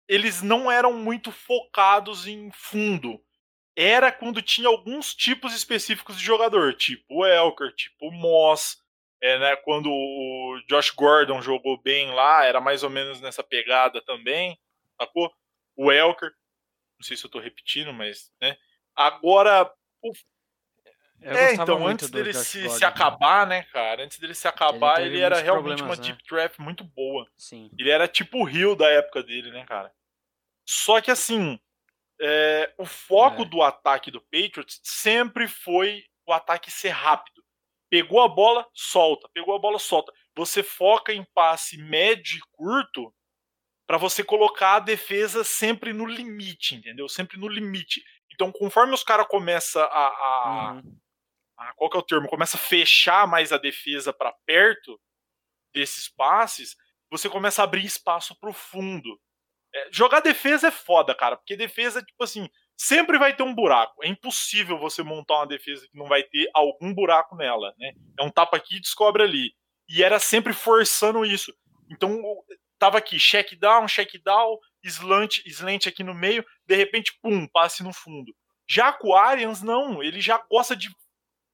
[0.07, 3.23] eles não eram muito focados em fundo.
[3.75, 8.77] Era quando tinha alguns tipos específicos de jogador, tipo o Elker, tipo o Moss.
[9.21, 14.01] É, né, quando o Josh Gordon jogou bem lá, era mais ou menos nessa pegada
[14.05, 14.57] também,
[14.99, 15.29] sacou?
[15.75, 16.31] O Elker,
[16.97, 18.57] não sei se eu tô repetindo, mas, né?
[18.95, 19.69] Agora,
[21.21, 24.03] Eu é, então, antes dele se, se acabar, né, cara?
[24.03, 26.01] Antes dele se acabar, teve ele, era realmente uma né?
[26.01, 27.27] deep draft muito boa.
[27.37, 27.69] Sim.
[27.77, 29.91] Ele era tipo o Rio da época dele, né, cara?
[30.65, 31.59] Só que assim,
[32.21, 33.45] é, o foco É.
[33.45, 37.43] do ataque do Patriots sempre foi o ataque ser rápido.
[37.89, 39.27] Pegou a bola, solta.
[39.33, 40.13] Pegou a bola, solta.
[40.35, 43.13] Você foca em passe médio e curto
[43.87, 47.09] para você colocar a defesa sempre no limite, entendeu?
[47.09, 48.03] Sempre no limite.
[48.31, 50.97] Então, conforme os caras começam a, a, Uhum.
[51.59, 52.27] A- qual que é o termo?
[52.27, 54.99] Começa a fechar mais a defesa para perto
[55.73, 56.75] desses passes,
[57.11, 59.19] você começa a abrir espaço pro fundo.
[59.73, 64.03] É, jogar defesa é foda, cara, porque defesa, tipo assim, sempre vai ter um buraco.
[64.03, 67.91] É impossível você montar uma defesa que não vai ter algum buraco nela, né?
[68.19, 69.53] É um tapa aqui e descobre ali.
[69.87, 71.53] E era sempre forçando isso.
[71.91, 72.19] Então,
[72.79, 77.83] tava aqui, check down, check down, slant, slant aqui no meio, de repente, pum, passe
[77.83, 78.33] no fundo.
[78.67, 80.89] Já com o Arians, não, ele já gosta de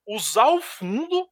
[0.08, 1.30] usar o fundo,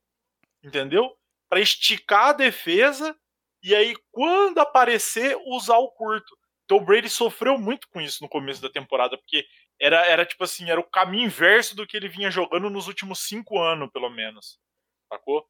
[0.63, 1.15] entendeu?
[1.49, 3.15] Para esticar a defesa
[3.63, 6.37] e aí quando aparecer usar o curto.
[6.65, 9.45] Então o Brady sofreu muito com isso no começo da temporada, porque
[9.79, 13.19] era, era tipo assim, era o caminho inverso do que ele vinha jogando nos últimos
[13.21, 14.59] cinco anos, pelo menos.
[15.11, 15.47] Sacou?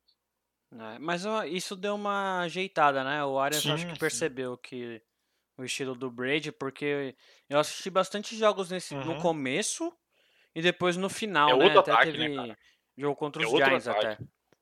[0.71, 3.23] É, mas ó, isso deu uma ajeitada, né?
[3.23, 3.99] O Arians acho que sim.
[3.99, 5.01] percebeu que
[5.57, 7.15] o estilo do Brady, porque
[7.49, 9.17] eu assisti bastante jogos nesse, no Uhum.
[9.17, 9.93] começo
[10.55, 11.75] e depois no final, É né?
[11.75, 12.57] Até ataque, né, teve cara?
[12.97, 14.17] Jogo contra É os outro Giants até.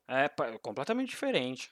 [0.08, 1.70] É pa- completamente diferente.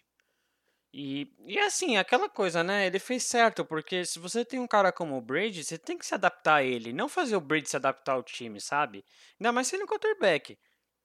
[0.92, 2.86] E, e assim, aquela coisa, né?
[2.86, 6.04] Ele fez certo, porque se você tem um cara como o Brady, você tem que
[6.04, 9.04] se adaptar a ele, não fazer o Brady se adaptar ao time, sabe?
[9.38, 10.58] Ainda mais sendo quarterback.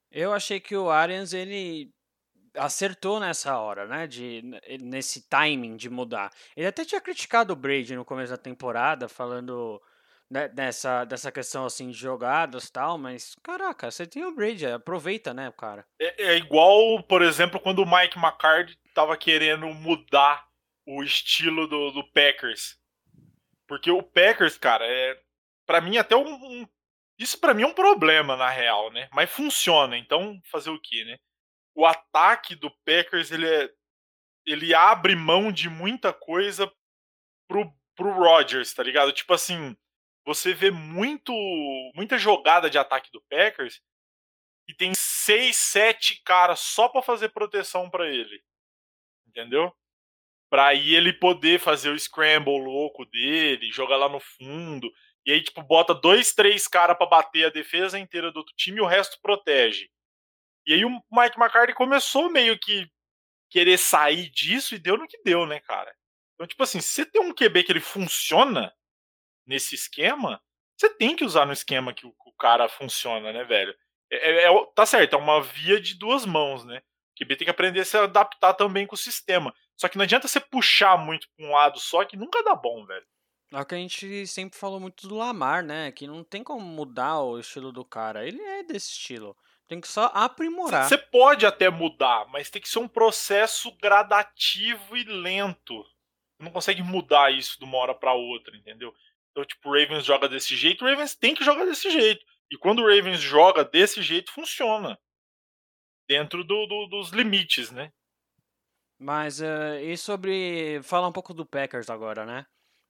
[0.09, 1.93] Eu achei que o Arians, ele
[2.55, 4.07] acertou nessa hora, né?
[4.07, 4.41] De,
[4.81, 6.31] nesse timing de mudar.
[6.55, 9.79] Ele até tinha criticado o Brady no começo da temporada, falando
[10.29, 15.51] dessa, dessa questão assim de jogadas tal, mas caraca, você tem o Brady, aproveita, né,
[15.51, 15.85] cara?
[15.99, 20.47] É, é igual, por exemplo, quando o Mike McCarthy tava querendo mudar
[20.87, 22.77] o estilo do, do Packers.
[23.67, 25.19] Porque o Packers, cara, é,
[25.65, 26.67] para mim até um, um
[27.17, 29.07] isso para mim é um problema na real, né?
[29.13, 31.17] Mas funciona, então fazer o quê, né?
[31.73, 33.69] O ataque do Packers ele é,
[34.45, 36.71] ele abre mão de muita coisa
[37.47, 39.13] pro pro Rodgers, tá ligado?
[39.13, 39.75] Tipo assim,
[40.25, 41.31] você vê muito
[41.93, 43.81] muita jogada de ataque do Packers
[44.67, 48.41] e tem seis, sete caras só para fazer proteção para ele.
[49.27, 49.71] Entendeu?
[50.49, 54.91] Pra aí ele poder fazer o scramble louco dele, jogar lá no fundo.
[55.25, 58.77] E aí, tipo, bota dois, três caras para bater a defesa inteira do outro time
[58.77, 59.89] e o resto protege.
[60.65, 62.89] E aí o Mike McCarthy começou meio que
[63.49, 65.93] querer sair disso e deu no que deu, né, cara?
[66.33, 68.73] Então, tipo assim, se você tem um QB que ele funciona
[69.45, 70.41] nesse esquema,
[70.77, 73.75] você tem que usar no esquema que o, o cara funciona, né, velho?
[74.11, 76.81] É, é, é, tá certo, é uma via de duas mãos, né?
[77.13, 79.53] O QB tem que aprender a se adaptar também com o sistema.
[79.77, 82.85] Só que não adianta você puxar muito pra um lado só, que nunca dá bom,
[82.85, 83.05] velho.
[83.53, 85.91] É o que a gente sempre falou muito do Lamar, né?
[85.91, 88.27] Que não tem como mudar o estilo do cara.
[88.27, 89.37] Ele é desse estilo.
[89.67, 90.87] Tem que só aprimorar.
[90.87, 95.83] Você pode até mudar, mas tem que ser um processo gradativo e lento.
[95.83, 98.93] Você não consegue mudar isso de uma hora para outra, entendeu?
[99.35, 102.25] Então, tipo, o Ravens joga desse jeito, o Ravens tem que jogar desse jeito.
[102.49, 104.97] E quando o Ravens joga desse jeito, funciona.
[106.07, 107.91] Dentro do, do, dos limites, né?
[108.97, 110.79] Mas uh, e sobre.
[110.83, 112.45] Falar um pouco do Packers agora, né?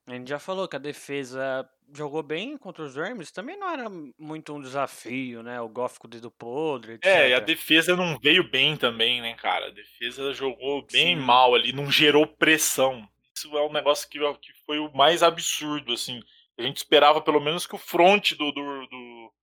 [0.05, 3.89] A gente já falou que a defesa jogou bem contra os Rams, também não era
[4.19, 5.59] muito um desafio, né?
[5.59, 6.93] O Goff com o dedo podre.
[6.93, 7.05] Etc.
[7.05, 9.67] É, e a defesa não veio bem também, né, cara?
[9.67, 11.23] A defesa jogou bem Sim.
[11.23, 13.09] mal ali, não gerou pressão.
[13.35, 16.21] Isso é um negócio que, que foi o mais absurdo, assim.
[16.57, 19.33] A gente esperava pelo menos que o front do, do, do,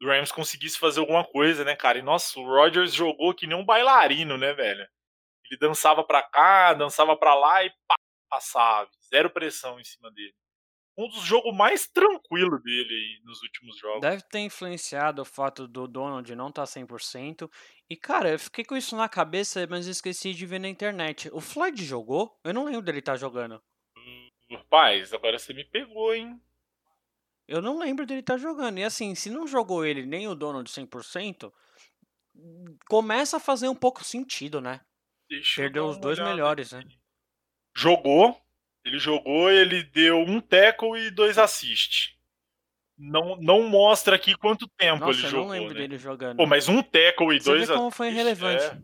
[0.00, 1.98] do Rams conseguisse fazer alguma coisa, né, cara?
[1.98, 4.86] E nossa, o Rodgers jogou que nem um bailarino, né, velho?
[5.50, 7.94] Ele dançava pra cá, dançava pra lá e pá,
[8.28, 8.90] passava.
[9.08, 10.34] Zero pressão em cima dele.
[10.96, 14.02] Um dos jogos mais tranquilos dele aí nos últimos jogos.
[14.02, 17.50] Deve ter influenciado o fato do Donald não estar tá 100%.
[17.88, 21.30] E, cara, eu fiquei com isso na cabeça, mas esqueci de ver na internet.
[21.32, 22.38] O Floyd jogou?
[22.44, 23.62] Eu não lembro dele estar tá jogando.
[24.56, 26.40] Rapaz, agora você me pegou, hein?
[27.48, 28.78] Eu não lembro dele estar tá jogando.
[28.78, 31.52] E assim, se não jogou ele nem o Donald 100%,
[32.88, 34.80] começa a fazer um pouco sentido, né?
[35.28, 36.86] Deixa Perdeu os dois melhores, aqui.
[36.86, 36.92] né?
[37.76, 38.40] Jogou.
[38.84, 42.16] Ele jogou, ele deu um tackle e dois assists.
[42.98, 45.38] Não, não mostra aqui quanto tempo Nossa, ele jogou.
[45.38, 45.80] Eu não lembro né?
[45.80, 46.36] dele jogando.
[46.36, 48.64] Pô, mas um tackle e Você dois vê como foi irrelevante.
[48.64, 48.78] É,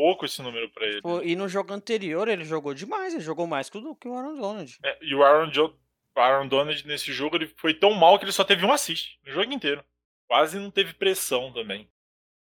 [0.00, 1.02] pouco esse número pra ele.
[1.02, 4.14] Pô, e no jogo anterior ele jogou demais, ele jogou mais que o, que o
[4.14, 4.78] Aaron Donald.
[4.82, 5.78] É, e o Aaron, jo
[6.16, 9.30] Aaron Donald nesse jogo ele foi tão mal que ele só teve um assist no
[9.30, 9.84] jogo inteiro.
[10.26, 11.86] Quase não teve pressão também.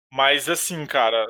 [0.09, 1.27] Mas assim, cara,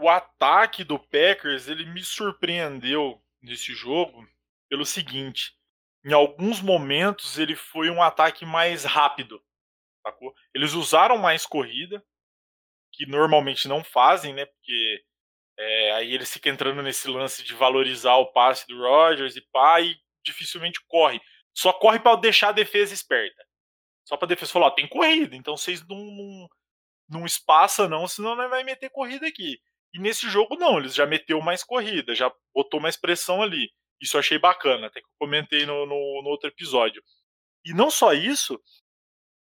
[0.00, 4.26] o ataque do Packers ele me surpreendeu nesse jogo
[4.68, 5.56] pelo seguinte:
[6.04, 9.40] em alguns momentos ele foi um ataque mais rápido,
[10.04, 10.34] sacou?
[10.52, 12.04] Eles usaram mais corrida,
[12.92, 14.44] que normalmente não fazem, né?
[14.44, 15.04] Porque
[15.58, 19.80] é, aí eles ficam entrando nesse lance de valorizar o passe do Rodgers e pá,
[19.80, 21.20] e dificilmente corre.
[21.52, 23.44] Só corre para deixar a defesa esperta.
[24.04, 26.48] Só para a defesa falar, tem corrida, então vocês não, não,
[27.08, 29.58] não espaça não, senão não vai meter corrida aqui.
[29.92, 33.70] E nesse jogo não, eles já meteu mais corrida, já botou mais pressão ali.
[34.00, 37.02] Isso eu achei bacana, até que eu comentei no, no, no outro episódio.
[37.64, 38.60] E não só isso,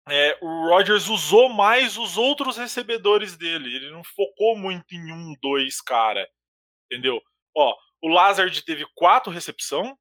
[0.09, 3.75] é, o Rodgers usou mais os outros recebedores dele.
[3.75, 6.27] Ele não focou muito em um, dois cara.
[6.85, 7.21] Entendeu?
[7.55, 9.97] Ó, o Lazard teve quatro recepção.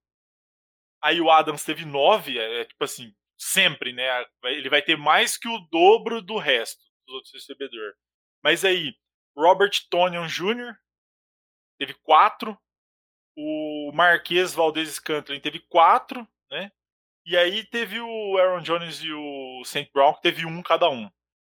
[1.02, 2.38] Aí o Adams teve nove.
[2.38, 4.24] É, é, tipo assim, sempre, né?
[4.44, 7.96] Ele vai ter mais que o dobro do resto dos outros recebedores.
[8.42, 8.94] Mas aí,
[9.36, 10.74] Robert Tonian Jr.
[11.78, 12.58] teve quatro.
[13.36, 16.70] O Marquês Valdez Scantling teve quatro, né?
[17.24, 19.90] E aí teve o Aaron Jones e o St.
[19.92, 21.08] Brown, que teve um cada um.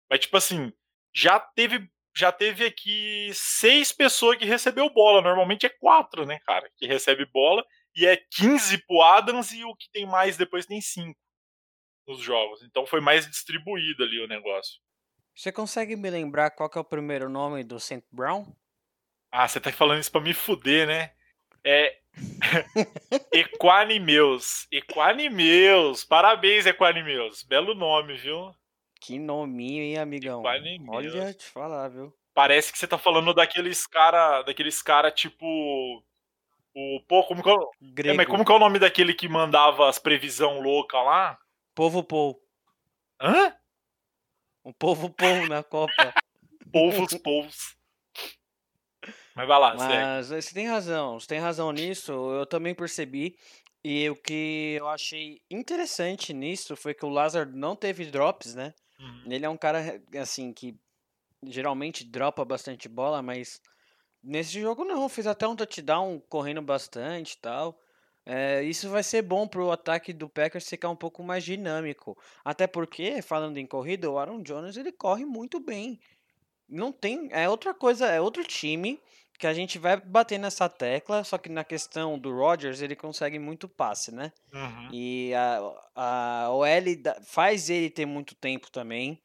[0.10, 0.74] Mas, tipo assim,
[1.16, 5.22] já teve, já teve aqui seis pessoas que recebeu bola.
[5.22, 7.66] Normalmente é quatro, né, cara, que recebe bola.
[7.96, 11.20] E é 15 pro Adams e o que tem mais depois tem cinco
[12.08, 12.62] nos jogos.
[12.64, 14.80] Então foi mais distribuído ali o negócio.
[15.36, 18.04] Você consegue me lembrar qual é o primeiro nome do St.
[18.12, 18.46] Brown?
[19.32, 21.14] Ah, você tá falando isso pra me fuder, né?
[21.64, 21.98] É.
[23.34, 24.68] Equanimeus.
[24.72, 26.04] Equanimeus.
[26.04, 27.44] Parabéns, Equanimeus.
[27.44, 28.54] Belo nome, viu?
[29.00, 30.42] Que nominho, hein, amigão?
[30.42, 31.14] Equanimeus.
[31.14, 32.14] Olha, te falar, viu?
[32.34, 35.46] Parece que você tá falando daqueles cara, daqueles cara tipo
[36.74, 39.90] o pô, como que é, é, mas como que é o nome daquele que mandava
[39.90, 41.38] as previsão louca lá?
[41.76, 42.42] Povo Pou.
[43.20, 43.54] Hã?
[44.64, 45.92] Um povo povo na Copa.
[46.72, 47.76] Povos povos.
[49.36, 50.42] Mas vai lá, Mas segue.
[50.42, 52.12] você tem razão, você tem razão nisso.
[52.12, 53.38] Eu também percebi.
[53.84, 58.74] E o que eu achei interessante nisso foi que o Lazard não teve drops, né?
[59.00, 59.24] Uhum.
[59.32, 60.78] Ele é um cara, assim, que
[61.44, 63.60] geralmente dropa bastante bola, mas
[64.24, 65.10] nesse jogo não.
[65.10, 67.80] Fez até um touchdown correndo bastante e tal.
[68.24, 72.16] É, isso vai ser bom pro ataque do Packers ficar um pouco mais dinâmico.
[72.46, 76.00] Até porque, falando em corrida, o Aaron Jones ele corre muito bem.
[76.70, 77.30] Não tem.
[77.32, 79.02] É outra coisa, é outro time
[79.42, 83.40] que a gente vai bater nessa tecla, só que na questão do Rodgers ele consegue
[83.40, 84.32] muito passe, né?
[84.54, 84.90] Uhum.
[84.94, 85.60] E a,
[85.96, 86.68] a OL
[87.26, 89.20] faz ele ter muito tempo também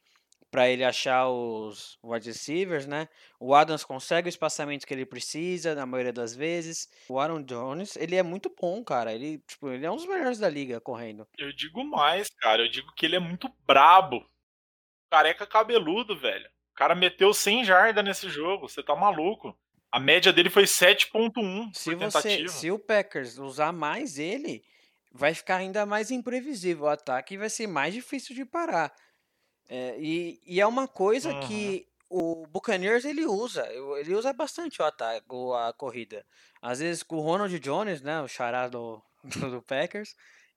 [0.49, 3.07] para ele achar os wide receivers, né?
[3.39, 6.89] O Adams consegue o espaçamento que ele precisa na maioria das vezes.
[7.07, 9.13] O Aaron Jones, ele é muito bom, cara.
[9.13, 11.27] Ele, tipo, ele é um dos melhores da liga correndo.
[11.37, 12.63] Eu digo mais, cara.
[12.63, 14.27] Eu digo que ele é muito brabo.
[15.11, 16.49] Careca cabeludo, velho.
[16.71, 18.67] O cara meteu 100 jardas nesse jogo.
[18.67, 19.55] Você tá maluco.
[19.91, 24.63] A média dele foi 7.1 Se por você, se o Packers usar mais ele,
[25.11, 28.93] vai ficar ainda mais imprevisível o ataque e vai ser mais difícil de parar.
[29.69, 31.39] É, e, e é uma coisa Uhum.
[31.39, 33.67] que o Buccaneers ele usa,
[33.99, 36.25] ele usa bastante o ataque, a corrida.
[36.61, 39.01] Às vezes com o Ronald Jones, né, o chará do,
[39.51, 40.15] do Packers,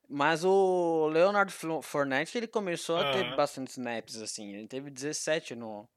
[0.09, 5.89] mas o Leonard Fournette ele começou a ter bastante snaps assim, ele teve 17 no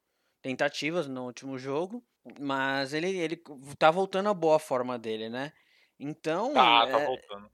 [0.42, 2.04] tentativas no último jogo,
[2.40, 3.38] mas ele ele
[3.78, 5.54] tá voltando à boa forma dele, né?
[6.00, 7.52] Então, Tá, tá é, voltando.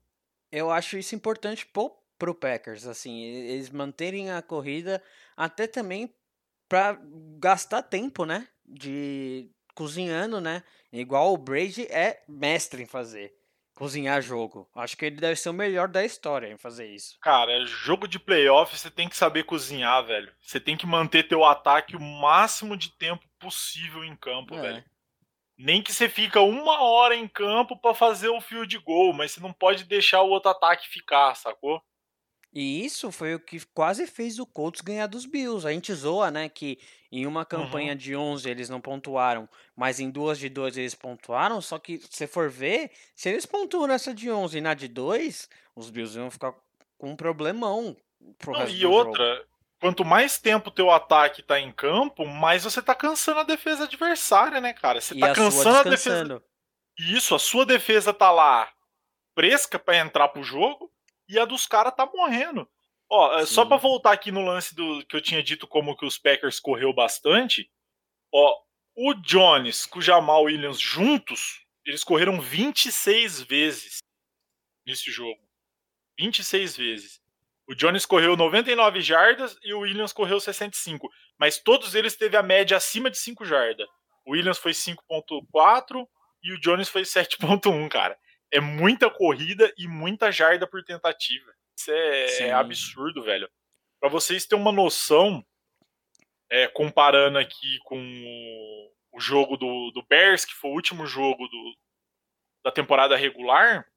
[0.51, 5.03] eu acho isso importante pro, pro Packers, assim, eles manterem a corrida
[5.37, 6.13] até também
[6.69, 6.99] pra
[7.39, 8.47] gastar tempo, né?
[8.65, 10.63] De cozinhando, né?
[10.91, 13.33] Igual o Brady é mestre em fazer,
[13.79, 14.69] cozinhar jogo.
[14.75, 17.17] Acho que ele deve ser o melhor da história em fazer isso.
[17.21, 20.31] Cara, jogo de playoff você tem que saber cozinhar, velho.
[20.41, 24.61] Você tem que manter teu ataque o máximo de tempo possível em campo, É.
[24.61, 24.85] velho.
[25.57, 29.31] Nem que você fica uma hora em campo pra fazer o fio de gol, mas
[29.31, 31.81] você não pode deixar o outro ataque ficar, sacou?
[32.53, 35.67] E isso foi o que quase fez o Colts ganhar dos Bills.
[35.67, 36.79] A gente zoa, né, que
[37.11, 41.61] em uma campanha de 11 eles não pontuaram, mas em duas de 2 eles pontuaram.
[41.61, 45.49] Só que, se for ver, se eles pontuam nessa de 11 e na de 2,
[45.75, 46.53] os Bills iam ficar
[46.97, 47.95] com um problemão
[48.37, 49.47] pro Não, e outra, jogo.
[49.79, 54.61] quanto mais tempo teu ataque tá em campo, mais você tá cansando a defesa adversária,
[54.61, 55.01] né, cara?
[55.01, 56.43] Você E tá a cansando a defesa.
[56.97, 58.69] Isso, a sua defesa tá lá
[59.33, 60.91] fresca pra entrar pro jogo
[61.27, 62.67] e a dos caras tá morrendo.
[63.09, 63.69] Ó, é, só Sim.
[63.69, 66.93] pra voltar aqui no lance do que eu tinha dito como que os Packers correu
[66.93, 67.69] bastante,
[68.31, 68.55] ó,
[68.95, 73.97] o Jones com o Jamal Williams juntos, eles correram 26 vezes
[74.85, 75.39] nesse jogo.
[76.19, 77.21] 26 vezes.
[77.67, 81.09] O Jones correu 99 jardas e o Williams correu 65.
[81.37, 83.87] Mas todos eles teve a média acima de 5 jardas.
[84.25, 86.07] O Williams foi 5.4
[86.43, 88.17] e o Jones foi 7.1, cara.
[88.51, 91.51] É muita corrida e muita jarda por tentativa.
[91.79, 92.43] Isso é, Sim.
[92.43, 93.49] é absurdo, velho.
[94.01, 95.45] Pra vocês terem uma noção,
[96.49, 101.47] é, comparando aqui com o, o jogo do, do Bears, que foi o último jogo
[101.47, 101.77] do,
[102.65, 103.89] da temporada regular,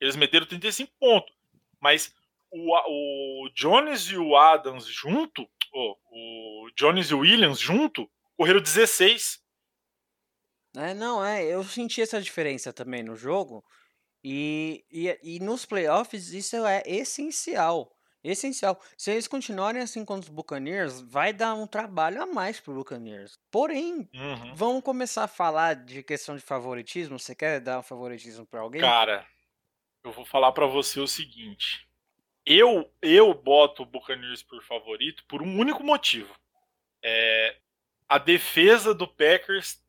[0.00, 1.32] eles meteram 35 pontos.
[1.80, 2.12] Mas
[2.50, 8.60] o, o Jones e o Adams junto, ó, o Jones e o Williams junto, correram
[8.60, 9.40] 16.
[10.76, 13.64] É, não, é, eu senti essa diferença também no jogo.
[14.28, 17.92] E, e, e nos playoffs isso é essencial.
[18.24, 18.80] Essencial.
[18.98, 23.38] Se eles continuarem assim com os Buccaneers, vai dar um trabalho a mais pro Buccaneers.
[23.52, 24.52] Porém, Uhum.
[24.52, 27.20] vamos começar a falar de questão de favoritismo.
[27.20, 28.80] Você quer dar um favoritismo pra alguém?
[28.80, 29.24] Cara,
[30.02, 31.88] eu vou falar pra você o seguinte.
[32.44, 36.34] Eu, eu boto o Buccaneers por favorito por um único motivo.
[37.04, 37.56] É,
[38.08, 39.80] a defesa do Packers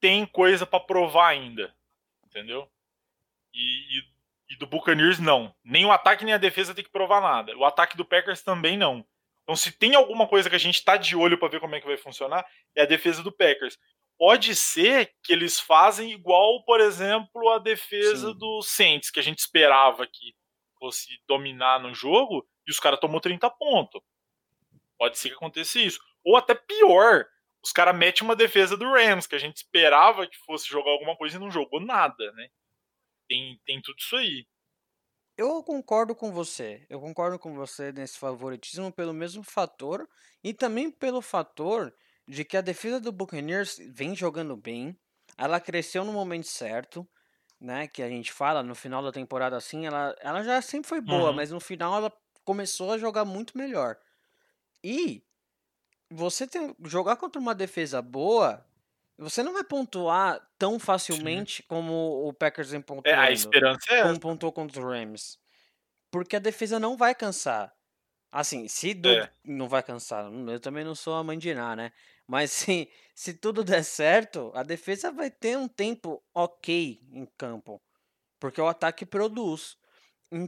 [0.00, 1.74] tem coisa pra provar ainda.
[2.26, 2.70] Entendeu?
[3.56, 4.16] E, e-
[4.54, 5.54] e do Buccaneers não.
[5.64, 7.56] Nem o ataque nem a defesa tem que provar nada.
[7.56, 9.04] O ataque do Packers também não.
[9.42, 11.80] Então, se tem alguma coisa que a gente tá de olho pra ver como é
[11.80, 13.78] que vai funcionar, é a defesa do Packers.
[14.18, 18.38] Pode ser que eles fazem igual, por exemplo, a defesa Sim.
[18.38, 20.34] do Saints, que a gente esperava que
[20.78, 24.00] fosse dominar no jogo, e os caras tomou 30 pontos.
[24.98, 26.00] Pode ser que aconteça isso.
[26.24, 27.26] Ou até pior,
[27.62, 31.16] os caras metem uma defesa do Rams, que a gente esperava que fosse jogar alguma
[31.16, 32.48] coisa e não jogou nada, né?
[33.28, 34.46] Tem, tem tudo isso aí.
[35.36, 36.86] Eu concordo com você.
[36.88, 40.08] Eu concordo com você nesse favoritismo pelo mesmo fator
[40.42, 41.94] e também pelo fator
[42.26, 44.98] de que a defesa do Buccaneers vem jogando bem.
[45.36, 47.06] Ela cresceu no momento certo,
[47.60, 47.86] né?
[47.86, 51.32] Que a gente fala no final da temporada assim, ela, ela já sempre foi boa,
[51.32, 51.32] Uhum.
[51.32, 52.12] mas no final ela
[52.44, 53.98] começou a jogar muito melhor.
[54.84, 55.24] E
[56.10, 58.65] você tem, jogar contra uma defesa boa,
[59.18, 64.02] você não vai pontuar tão facilmente como o Packers vem É, pontuando a esperança é
[64.02, 65.38] como pontuou contra os Rams.
[66.10, 67.72] porque a defesa não vai cansar.
[68.32, 69.10] Assim, se do...
[69.10, 69.30] É.
[69.44, 71.92] não vai cansar, eu também não sou a mãe de né?
[72.28, 77.82] Mas se, se tudo der certo, a defesa vai ter um tempo ok em campo,
[78.40, 79.78] porque o ataque produz.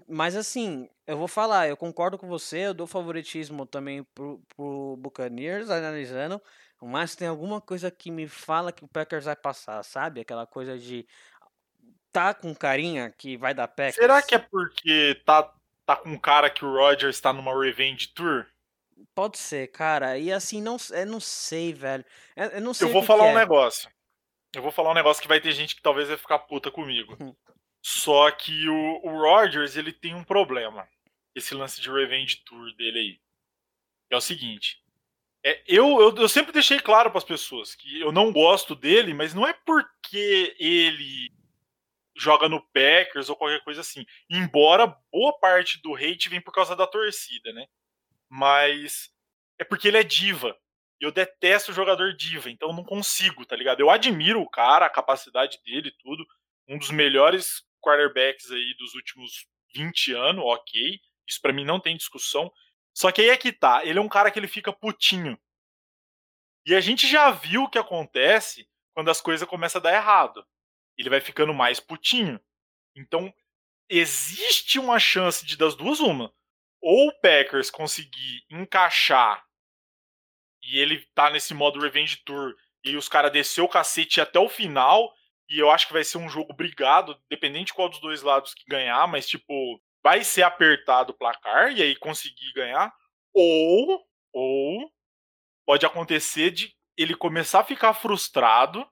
[0.09, 4.97] Mas assim, eu vou falar, eu concordo com você, eu dou favoritismo também pro, pro
[4.99, 6.43] Buccaneers, analisando,
[6.87, 10.21] mas tem alguma coisa que me fala que o Packers vai passar, sabe?
[10.21, 11.07] Aquela coisa de
[12.13, 13.97] tá com carinha que vai dar Packers.
[13.97, 15.53] Será que é porque tá,
[15.85, 18.47] tá com cara que o Rodgers tá numa Revenge Tour?
[19.15, 20.19] Pode ser, cara.
[20.19, 22.05] E assim, não, eu não sei, velho.
[22.37, 23.35] Eu, eu não sei Eu vou falar um é.
[23.35, 23.91] negócio.
[24.55, 27.17] Eu vou falar um negócio que vai ter gente que talvez vai ficar puta comigo.
[27.21, 27.35] Hum.
[27.83, 30.89] Só que o, o Rodgers, ele tem um problema.
[31.35, 33.21] Esse lance de Revenge Tour dele aí.
[34.11, 34.83] É o seguinte.
[35.45, 39.15] É, eu, eu, eu sempre deixei claro para as pessoas que eu não gosto dele,
[39.15, 41.31] mas não é porque ele
[42.17, 44.05] joga no Packers ou qualquer coisa assim.
[44.29, 47.67] Embora boa parte do hate vem por causa da torcida, né?
[48.29, 49.11] Mas
[49.59, 50.57] é porque ele é diva.
[51.01, 53.81] Eu detesto jogador diva, então não consigo, tá ligado?
[53.81, 56.27] Eu admiro o cara, a capacidade dele e tudo.
[56.67, 61.01] Um dos melhores quarterbacks aí dos últimos 20 anos, ok.
[61.27, 62.53] Isso pra mim não tem discussão.
[62.99, 65.39] Só que aí é que tá, ele é um cara que ele fica putinho.
[66.67, 70.45] E a gente já viu o que acontece quando as coisas começam a dar errado.
[70.99, 72.41] Ele vai ficando mais putinho.
[72.97, 73.33] Então,
[73.89, 76.35] existe uma chance de das duas uma.
[76.83, 79.47] Ou o Packers conseguir encaixar
[80.61, 82.53] e ele tá nesse modo Revenge Tour
[82.85, 85.15] e os caras desceu o cacete até o final.
[85.49, 88.55] E eu acho que vai ser um jogo brigado, dependente de qual dos dois lados
[88.55, 92.91] que ganhar, mas tipo, vai ser apertado o placar e aí conseguir ganhar.
[93.35, 94.03] Ou,
[94.33, 94.91] ou
[95.67, 98.89] pode acontecer de ele começar a ficar frustrado.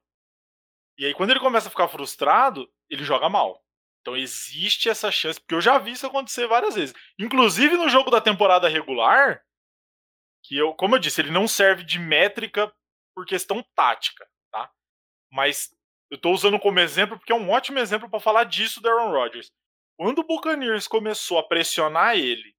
[0.98, 3.64] E aí, quando ele começa a ficar frustrado, ele joga mal.
[4.02, 6.94] Então existe essa chance, porque eu já vi isso acontecer várias vezes.
[7.18, 9.42] Inclusive no jogo da temporada regular,
[10.44, 12.72] que eu, como eu disse, ele não serve de métrica
[13.14, 14.70] por questão tática, tá?
[15.32, 15.74] Mas
[16.10, 19.10] eu tô usando como exemplo porque é um ótimo exemplo para falar disso do Aaron
[19.10, 19.50] Rodgers.
[19.96, 22.54] Quando o Buccaneers começou a pressionar ele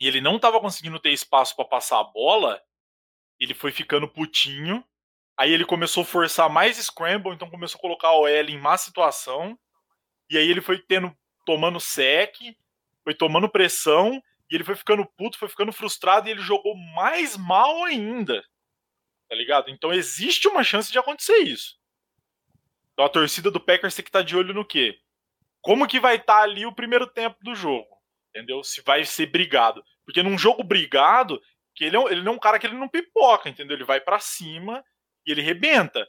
[0.00, 2.62] e ele não tava conseguindo ter espaço para passar a bola,
[3.38, 4.84] ele foi ficando putinho.
[5.36, 8.76] Aí ele começou a forçar mais scramble, então começou a colocar a OL em má
[8.78, 9.58] situação.
[10.30, 12.36] E aí ele foi tendo tomando sec,
[13.04, 17.36] foi tomando pressão, e ele foi ficando puto, foi ficando frustrado e ele jogou mais
[17.36, 18.42] mal ainda.
[19.28, 19.70] Tá ligado?
[19.70, 21.76] Então existe uma chance de acontecer isso.
[22.92, 25.00] Então a torcida do Packers tem que estar de olho no quê?
[25.66, 28.00] Como que vai estar ali o primeiro tempo do jogo?
[28.30, 28.62] Entendeu?
[28.62, 29.82] Se vai ser brigado.
[30.04, 31.42] Porque num jogo brigado,
[31.74, 33.76] que ele é, um, ele é um cara que ele não pipoca, entendeu?
[33.76, 34.84] Ele vai para cima
[35.26, 36.06] e ele rebenta.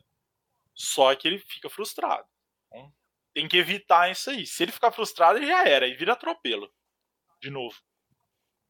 [0.76, 2.28] Só que ele fica frustrado.
[2.68, 2.94] Então,
[3.34, 4.46] tem que evitar isso aí.
[4.46, 5.88] Se ele ficar frustrado, ele já era.
[5.88, 6.72] E vira atropelo.
[7.42, 7.76] De novo.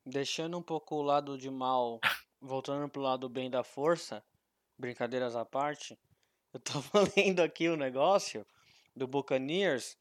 [0.05, 1.99] Deixando um pouco o lado de mal,
[2.39, 4.23] voltando pro lado bem da força,
[4.77, 5.99] brincadeiras à parte,
[6.53, 8.47] eu tava lendo aqui o negócio
[8.95, 9.97] do Buccaneers.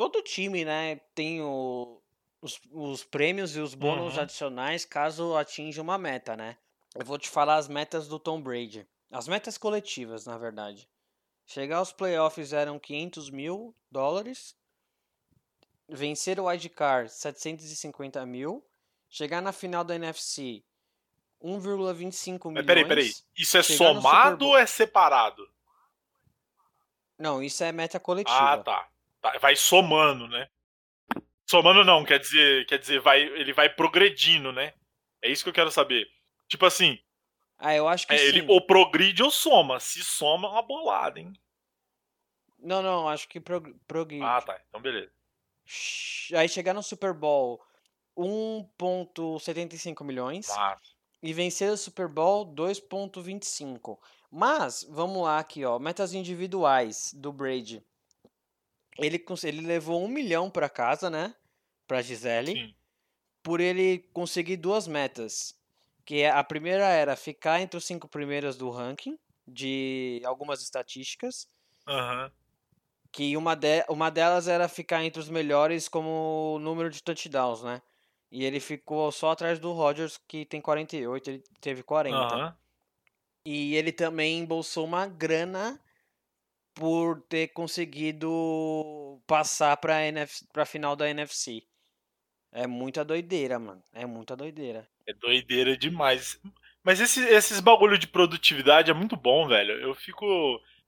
[0.00, 2.00] Todo time, né, tem o,
[2.40, 4.22] os, os prêmios e os bônus Uhum.
[4.22, 6.56] adicionais caso atinja uma meta, né?
[6.94, 8.88] Eu vou te falar as metas do Tom Brady.
[9.10, 10.88] As metas coletivas, na verdade.
[11.44, 14.56] Chegar aos playoffs eram 500 mil dólares.
[15.86, 18.66] Vencer o wildcard, 750 mil.
[19.06, 20.64] Chegar na final da NFC,
[21.42, 22.66] 1,25 Mas milhões.
[22.66, 23.14] peraí, peraí.
[23.36, 25.46] Isso é somado ou é separado?
[27.18, 28.54] Não, isso é meta coletiva.
[28.54, 28.88] Ah, tá.
[29.40, 30.48] Vai somando, né?
[31.48, 34.72] Somando não, quer dizer, quer dizer, vai, ele vai progredindo, né?
[35.22, 36.06] É isso que eu quero saber.
[36.48, 36.98] Tipo assim,
[37.58, 38.24] Ah, eu acho que é, sim.
[38.24, 39.78] ele ou progride ou soma.
[39.80, 41.32] Se soma, é uma bolada, hein?
[42.58, 43.74] Não, não, acho que prog...
[43.86, 44.24] progride.
[44.24, 44.60] Ah, tá.
[44.68, 45.10] Então beleza.
[46.36, 47.60] Aí chegar no Super Bowl,
[48.16, 50.48] 1,75 milhões.
[50.48, 50.80] Massa.
[51.22, 53.98] E vencer o Super Bowl, 2,25.
[54.30, 55.78] Mas, vamos lá aqui, ó.
[55.78, 57.84] Metas individuais do Brady.
[58.98, 61.34] Ele, ele levou um milhão pra casa, né?
[61.86, 62.52] Pra Gisele.
[62.52, 62.74] Sim.
[63.42, 65.54] Por ele conseguir duas metas.
[66.04, 69.18] Que é, a primeira era ficar entre os cinco primeiros do ranking.
[69.46, 71.48] De algumas estatísticas.
[71.86, 72.30] Aham.
[73.12, 77.82] Que uma, de, uma delas era ficar entre os melhores como número de touchdowns, né?
[78.30, 82.16] E ele ficou só atrás do Rodgers, que tem 48, ele teve 40.
[82.16, 82.56] Aham.
[83.44, 85.80] E ele também embolsou uma grana
[86.80, 91.62] por ter conseguido passar pra, NF, pra final da NFC.
[92.52, 93.82] É muita doideira, mano.
[93.92, 94.88] É muita doideira.
[95.06, 96.40] É doideira demais.
[96.82, 99.72] Mas esse- esses bagulho de produtividade é muito bom, velho.
[99.80, 100.24] Eu fico.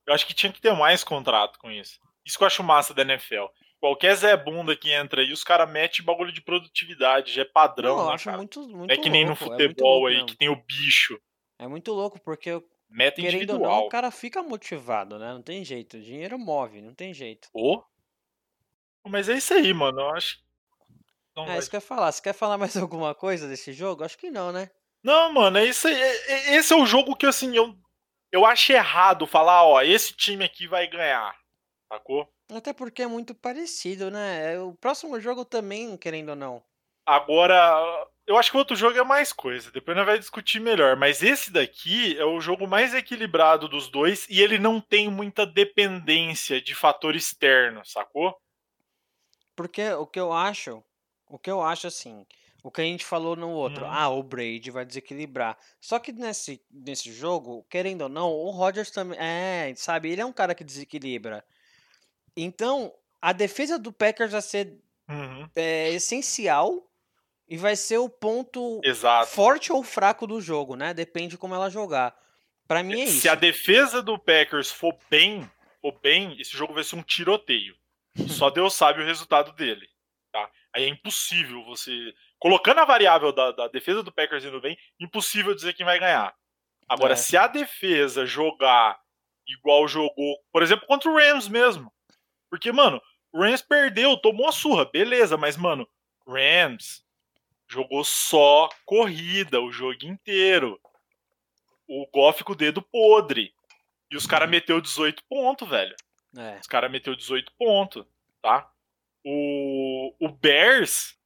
[0.07, 2.01] Eu acho que tinha que ter mais contrato com isso.
[2.24, 3.45] Isso que eu acho massa da NFL.
[3.78, 7.97] Qualquer Zé Bunda que entra aí, os caras metem bagulho de produtividade, já é padrão,
[7.97, 8.36] Não, eu né, acho cara?
[8.38, 10.28] muito, muito Não é que nem no louco, é muito futebol louco aí, mesmo.
[10.28, 11.20] que tem o bicho.
[11.59, 12.51] É muito louco, porque
[12.93, 13.86] Meta querendo ou não, individual.
[13.86, 15.32] o cara fica motivado, né?
[15.32, 15.97] Não tem jeito.
[15.97, 17.49] O dinheiro move, não tem jeito.
[17.53, 17.82] Ô.
[19.07, 20.01] Mas é isso aí, mano.
[20.01, 20.38] Eu acho.
[21.34, 22.12] Não, É vai- isso que eu ia falar.
[22.12, 24.05] Você quer falar mais alguma coisa desse jogo?
[24.05, 24.70] Acho que não, né?
[25.03, 25.95] não, mano, é isso aí.
[26.01, 27.74] É- é- Esse é o jogo que, assim, eu,
[28.30, 31.34] eu acho errado falar, ó, esse time aqui vai ganhar.
[31.93, 32.32] Sacou?
[32.53, 34.55] Até porque é muito parecido, né?
[34.55, 36.62] É, O próximo jogo também, querendo ou não.
[37.07, 39.70] Agora, eu acho que o outro jogo é mais coisa.
[39.70, 40.97] Depois nós vai discutir melhor.
[40.97, 45.45] Mas esse daqui é o jogo mais equilibrado dos dois e ele não tem muita
[45.45, 48.37] dependência de fator externo, sacou?
[49.57, 50.83] Porque o que eu acho,
[51.29, 52.25] o que eu acho assim,
[52.62, 53.91] o que a gente falou no outro, Uhum.
[53.93, 55.59] ah, o Brady vai desequilibrar.
[55.81, 60.25] Só que nesse, nesse jogo, querendo ou não, o Rodgers também, é, sabe, ele é
[60.25, 61.45] um cara que desequilibra.
[62.37, 65.49] Então, a defesa do Packers vai ser Uhum.
[65.57, 66.89] é, essencial
[67.53, 69.31] e vai ser o ponto Exato.
[69.31, 70.95] forte ou fraco do jogo, né?
[70.95, 72.17] Depende como ela jogar.
[72.67, 73.21] Pra mim é isso.
[73.21, 75.47] Se a defesa do Packers for bem,
[75.79, 77.77] for bem, esse jogo vai ser um tiroteio.
[78.27, 79.87] Só Deus sabe o resultado dele.
[80.33, 80.51] Tá?
[80.75, 82.15] Aí é impossível você.
[82.39, 86.35] Colocando a variável da, da defesa do Packers indo bem, impossível dizer quem vai ganhar.
[86.89, 87.17] Agora, É.
[87.17, 88.99] se a defesa jogar
[89.47, 91.93] igual jogou, por exemplo, contra o Rams mesmo.
[92.49, 92.99] Porque, mano,
[93.31, 95.87] o Rams perdeu, tomou a surra, beleza, mas, mano,
[96.27, 97.02] Rams
[97.73, 100.79] jogou só corrida o jogo inteiro.
[101.89, 103.55] O Goff com o dedo podre.
[104.11, 105.95] E os caras meteu 18 pontos, velho.
[106.37, 106.59] É.
[106.61, 108.05] Os caras meteu 18 pontos,
[108.43, 108.70] tá?
[109.25, 111.16] O, o Bears.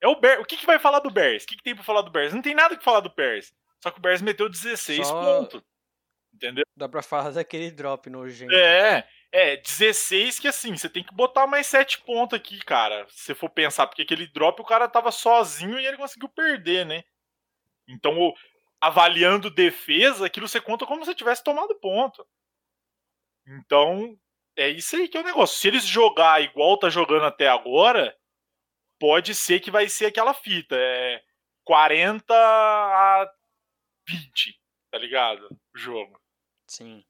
[0.00, 0.42] É o Bears.
[0.42, 1.44] O que, que vai falar do Bears?
[1.44, 2.34] O que, que tem pra falar do Bears?
[2.34, 3.52] Não tem nada que falar do Bears.
[3.80, 5.62] Só que o Bears meteu 16 Só- pontos.
[6.32, 6.64] Entendeu?
[6.76, 8.52] Dá pra falar daquele drop nojento.
[8.52, 13.04] É, é, 16 que assim, você tem que botar mais 7 pontos aqui, cara.
[13.08, 16.86] Se você for pensar, porque aquele drop o cara tava sozinho e ele conseguiu perder,
[16.86, 17.02] né?
[17.88, 18.32] Então,
[18.80, 22.24] avaliando defesa, aquilo você conta como se tivesse tomado ponto.
[23.44, 24.16] Então,
[24.56, 25.58] é isso aí que é o negócio.
[25.58, 28.16] Se eles jogar igual tá jogando até agora,
[29.00, 30.76] pode ser que vai ser aquela fita.
[30.78, 31.20] É
[31.64, 33.28] 40 a
[34.08, 34.60] 20,
[34.92, 35.48] tá ligado?
[35.74, 36.20] O jogo.
[36.68, 37.04] Sim.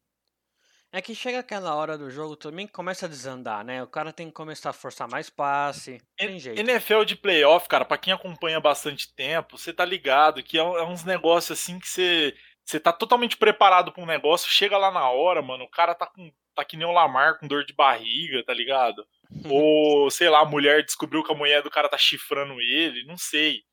[0.95, 3.82] É que chega aquela hora do jogo também que começa a desandar, né?
[3.82, 6.01] O cara tem que começar a forçar mais passe.
[6.16, 6.61] Tem jeito.
[6.61, 10.84] NFL de playoff, cara, pra quem acompanha bastante tempo, você tá ligado que é, é
[10.84, 12.32] uns negócios assim que você,
[12.64, 16.07] você tá totalmente preparado pra um negócio, chega lá na hora, mano, o cara tá
[16.07, 19.05] com tá que nem o Lamar com dor de barriga, tá ligado?
[19.51, 23.18] Ou, sei lá, a mulher descobriu que a mulher do cara tá chifrando ele, não
[23.18, 23.64] sei.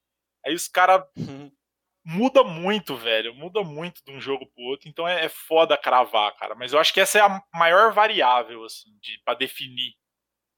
[0.44, 1.04] Aí os caras
[2.04, 6.36] muda muito, velho, muda muito de um jogo pro outro, então é, é foda cravar,
[6.36, 6.56] cara.
[6.56, 9.96] Mas eu acho que essa é a maior variável, assim, de, pra definir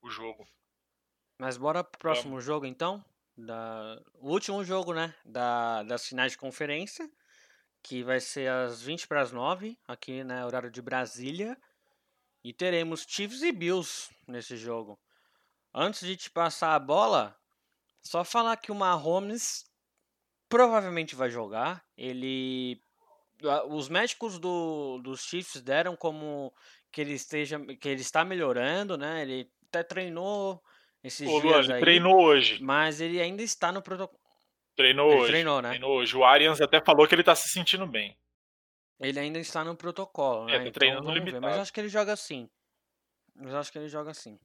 [0.01, 0.45] o jogo.
[1.39, 3.03] Mas bora pro próximo jogo então.
[3.35, 3.99] Da...
[4.15, 5.13] O último jogo, né?
[5.25, 5.83] Da...
[5.83, 7.09] Das finais de conferência.
[7.81, 10.45] Que vai ser às 20 para as 9, aqui, né?
[10.45, 11.57] Horário de Brasília.
[12.43, 14.99] E teremos Chiefs e Bills nesse jogo.
[15.73, 17.37] Antes de te passar a bola,
[18.01, 19.65] só falar que o Mahomes
[20.53, 21.83] provavelmente vai jogar.
[21.97, 22.79] Ele.
[23.69, 26.53] Os médicos do, dos Chiefs deram como
[26.91, 27.59] que ele esteja.
[27.77, 29.23] que ele está melhorando, né?
[29.23, 30.61] Ele até treinou
[31.03, 31.79] esses Ô, dias aí.
[31.81, 32.61] treinou hoje.
[32.61, 34.19] Mas ele ainda está no protocolo.
[34.75, 35.31] Treinou Ele hoje.
[35.31, 35.69] treinou, né?
[35.69, 36.15] Treinou hoje.
[36.15, 38.17] O Arians até falou que ele tá se sentindo bem.
[38.99, 40.65] Ele ainda está no protocolo, É, né?
[40.65, 41.25] tá treinando vamos ver.
[41.25, 41.61] Mas limitado.
[41.61, 42.49] acho que ele joga assim.
[43.35, 44.39] Mas acho que ele joga assim.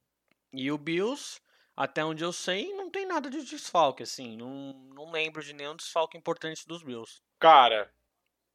[0.51, 1.39] E o Bills,
[1.79, 4.35] até onde eu sei, não tem nada de desfalque, assim.
[4.35, 7.21] Não, não lembro de nenhum desfalque importante dos Bills.
[7.39, 7.89] Cara,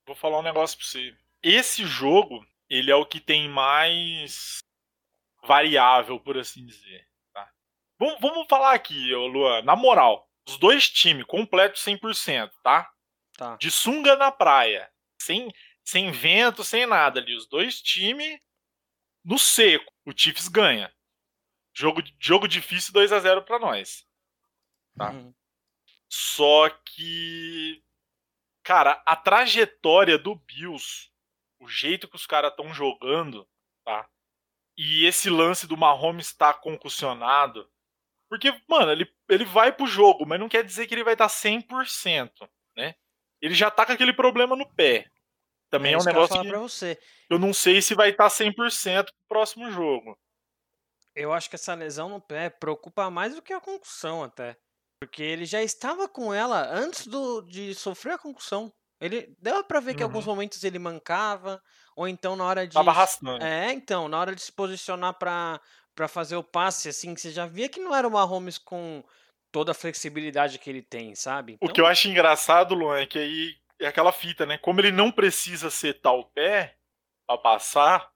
[0.06, 1.16] vou falar um negócio pra você.
[1.42, 4.58] Esse jogo, ele é o que tem mais
[5.42, 7.08] variável, por assim dizer.
[7.32, 7.50] Tá?
[7.98, 10.28] Vamos, vamos falar aqui, ô Luan, na moral.
[10.46, 12.92] Os dois times completos 100%, tá?
[13.38, 13.56] Tá.
[13.56, 14.92] De sunga na praia.
[15.18, 15.50] Sem,
[15.82, 17.34] sem vento, sem nada ali.
[17.34, 18.38] Os dois times
[19.24, 19.90] no seco.
[20.04, 20.94] O Chiefs ganha.
[21.74, 24.06] Jogo, jogo difícil 2 a 0 pra nós.
[24.96, 25.10] Tá.
[25.10, 25.34] Uhum.
[26.08, 27.82] Só que.
[28.62, 31.10] Cara, a trajetória do Bills,
[31.60, 33.46] o jeito que os caras estão jogando,
[33.84, 34.08] tá?
[34.76, 37.68] E esse lance do Mahomes estar concussionado.
[38.28, 41.28] Porque, mano, ele, ele vai pro jogo, mas não quer dizer que ele vai estar
[41.28, 42.94] 100%, né?
[43.40, 45.10] Ele já tá com aquele problema no pé.
[45.68, 46.98] Também é, um que eu ia negócio que pra você.
[47.28, 50.18] eu não sei se vai estar 100% pro próximo jogo.
[51.14, 54.56] Eu acho que essa lesão no pé preocupa mais do que a concussão, até.
[55.00, 58.72] Porque ele já estava com ela antes do, de sofrer a concussão.
[59.00, 60.32] Ele deu pra ver que em alguns Uhum.
[60.32, 61.60] momentos ele mancava,
[61.96, 63.44] ou então na hora de Tava arrastando.
[63.44, 65.60] É, então, na hora de se posicionar pra,
[65.94, 69.04] para fazer o passe, assim, que você já via que não era o Mahomes com
[69.52, 71.54] toda a flexibilidade que ele tem, sabe?
[71.54, 71.68] Então...
[71.68, 74.56] O que eu acho engraçado, Luan, é que aí é aquela fita, né?
[74.58, 76.76] Como ele não precisa setar o pé
[77.26, 78.10] pra passar,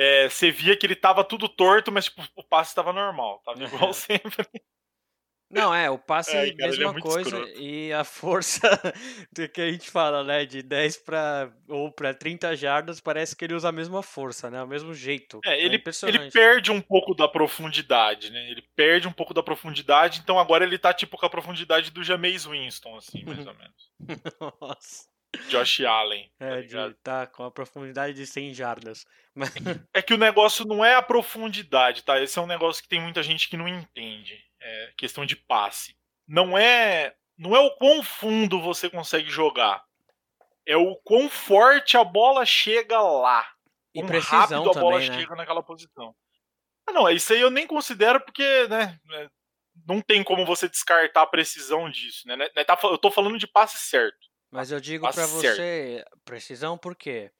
[0.00, 3.58] é, você via que ele tava tudo torto, mas tipo, o passe tava normal, tava
[3.64, 4.46] igual sempre.
[5.50, 7.60] Não, é, o passe é, cara, mesma é coisa escroto.
[7.60, 8.68] e a força
[9.32, 13.44] do que a gente fala, né, de 10 para ou para 30 jardas, parece que
[13.44, 15.40] ele usa a mesma força, né, o mesmo jeito.
[15.44, 18.50] É, ele, é ele perde um pouco da profundidade, né?
[18.50, 22.04] Ele perde um pouco da profundidade, então agora ele tá tipo com a profundidade do
[22.04, 23.90] Jameis Winston assim, mais ou menos.
[24.60, 25.17] Nossa.
[25.48, 26.30] Josh Allen.
[26.38, 29.04] Tá é, de, tá com a profundidade de 100 jardas.
[29.34, 29.52] Mas...
[29.92, 32.20] É que o negócio não é a profundidade, tá?
[32.20, 34.42] Esse é um negócio que tem muita gente que não entende.
[34.60, 35.96] É questão de passe.
[36.26, 39.84] Não é, não é o quão fundo você consegue jogar.
[40.66, 43.48] É o quão forte a bola chega lá.
[43.94, 45.20] E quão rápido a bola também, né?
[45.20, 46.14] chega naquela posição.
[46.86, 49.28] Ah, não, isso aí eu nem considero porque, né, é,
[49.86, 52.36] não tem como você descartar a precisão disso, né?
[52.36, 54.28] né tá eu tô falando de passe certo.
[54.50, 57.30] Mas eu digo para você, precisão por quê?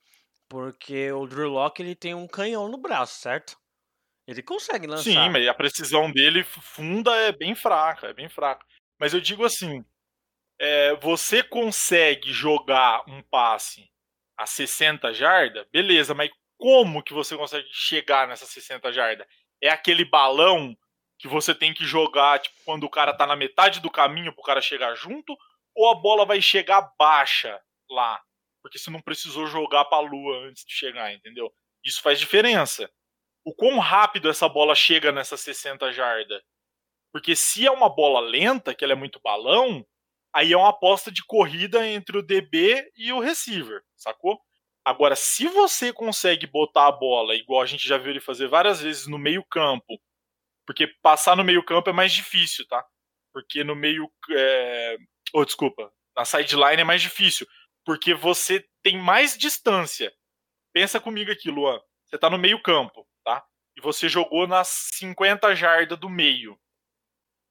[0.47, 3.57] Porque o Drew Locke ele tem um canhão no braço, certo?
[4.27, 5.03] Ele consegue lançar.
[5.03, 8.63] Sim, mas a precisão dele funda é bem fraca, é bem fraca.
[8.99, 9.83] Mas eu digo assim,
[10.59, 13.89] é, você consegue jogar um passe
[14.37, 19.25] a 60 jardas, beleza, mas como que você consegue chegar nessa 60 jardas?
[19.61, 20.75] É aquele balão
[21.17, 24.43] que você tem que jogar tipo, quando o cara tá na metade do caminho pro
[24.43, 25.35] cara chegar junto?
[25.79, 27.57] Ou a bola vai chegar baixa
[27.89, 28.21] lá,
[28.61, 31.49] porque você não precisou jogar para a lua antes de chegar, entendeu?
[31.83, 32.91] Isso faz diferença.
[33.45, 36.43] O quão rápido essa bola chega nessa 60 jarda?
[37.13, 39.85] Porque se é uma bola lenta, que ela é muito balão,
[40.33, 44.37] aí é uma aposta de corrida entre o DB e o receiver, sacou?
[44.83, 48.81] Agora, se você consegue botar a bola, igual a gente já viu ele fazer várias
[48.81, 49.97] vezes no meio-campo,
[50.65, 52.85] porque passar no meio-campo é mais difícil, tá?
[53.33, 54.11] Porque no meio.
[54.31, 54.97] É,
[55.33, 55.91] Oh, desculpa.
[56.15, 57.47] Na sideline é mais difícil.
[57.85, 60.11] Porque você tem mais distância.
[60.73, 61.79] Pensa comigo aqui, Luan.
[62.05, 63.43] Você tá no meio-campo, tá?
[63.75, 66.59] E você jogou nas 50 jardas do meio.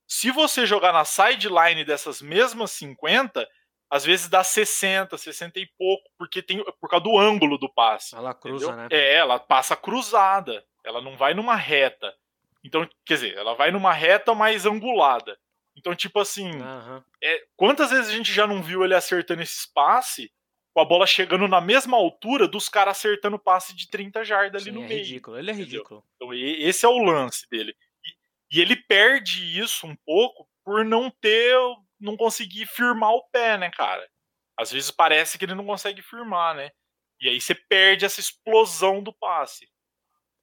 [0.06, 3.46] Se você jogar na sideline dessas mesmas 50,
[3.90, 8.14] às vezes dá 60, 60 e pouco, porque tem por causa do ângulo do passe.
[8.14, 8.82] Ela cruza, entendeu?
[8.82, 8.88] né?
[8.90, 10.64] É, ela passa cruzada.
[10.84, 12.14] Ela não vai numa reta.
[12.64, 15.38] Então, quer dizer, ela vai numa reta mais angulada.
[15.78, 17.02] Então, tipo assim, uhum.
[17.22, 20.30] é, quantas vezes a gente já não viu ele acertando esse passe
[20.74, 24.72] com a bola chegando na mesma altura dos caras acertando passe de 30 jardas ali
[24.72, 25.00] no é meio.
[25.00, 26.04] ridículo, ele é ridículo.
[26.16, 27.76] Então, esse é o lance dele.
[28.04, 31.56] E, e, ele perde isso um pouco por não ter,
[31.98, 34.08] não conseguir firmar o pé, né, cara?
[34.58, 36.72] Às vezes parece que ele não consegue firmar, né?
[37.20, 39.68] E aí você perde essa explosão do passe.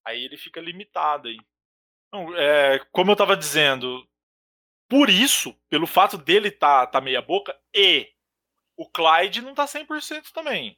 [0.06, 1.38] Aí ele fica limitado aí.
[2.08, 4.08] Então, é, como eu tava dizendo,
[4.88, 8.12] por isso, pelo fato dele tá, tá meia boca, e
[8.78, 10.78] o Clyde não tá 100% também.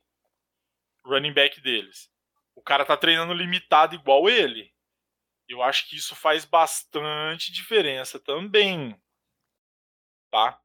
[1.03, 2.09] Running back deles.
[2.55, 4.73] O cara tá treinando limitado igual ele.
[5.47, 8.99] Eu acho que isso faz bastante diferença também.
[10.31, 10.59] Tá?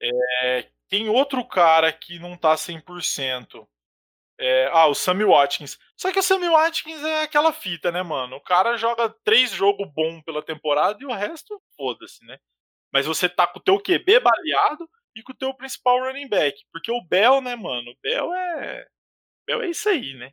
[0.00, 3.66] É, tem outro cara que não tá 100%.
[4.38, 5.78] É, ah, o Sammy Watkins.
[5.96, 8.36] Só que o Sammy Watkins é aquela fita, né, mano?
[8.36, 12.38] O cara joga três jogos bons pela temporada e o resto, foda-se, né?
[12.92, 16.62] Mas você tá com o teu QB baleado e com o teu principal running back.
[16.72, 17.90] Porque o Bell, né, mano?
[17.90, 18.86] O Bell é.
[19.46, 20.32] Bell é isso aí, né?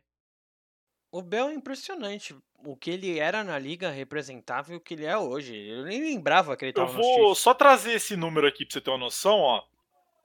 [1.10, 2.36] O Bell é impressionante.
[2.66, 5.56] O que ele era na liga representava e o que ele é hoje.
[5.56, 8.80] Eu nem lembrava que ele tava Eu vou só trazer esse número aqui pra você
[8.80, 9.62] ter uma noção, ó.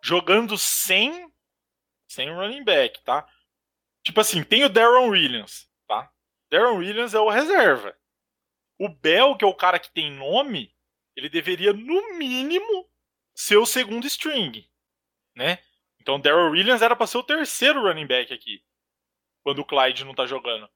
[0.01, 1.31] Jogando sem.
[2.07, 3.27] Sem running back, tá?
[4.03, 6.11] Tipo assim, tem o Darren Williams, tá?
[6.49, 7.95] Darren Williams é o reserva.
[8.79, 10.73] O Bell, que é o cara que tem nome,
[11.19, 12.89] ele deveria, no mínimo,
[13.35, 14.67] ser o segundo string,
[15.35, 15.59] né?
[15.99, 18.63] Então, Daryl Williams era para ser o terceiro running back aqui,
[19.43, 20.69] quando o Clyde não tá jogando.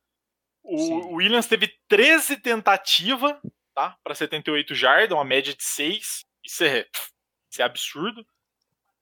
[0.62, 3.36] O Williams teve 13 tentativas,
[3.74, 3.98] tá?
[4.04, 6.26] Para 78 jardas, uma média de 6.
[6.44, 6.88] Isso é,
[7.50, 8.26] isso é absurdo.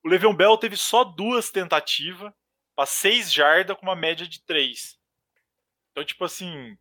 [0.04, 2.32] O Le'Veon Bell teve só duas tentativas
[2.76, 5.00] para 6 jardas com uma média de 3.
[5.92, 6.78] Então, tipo assim,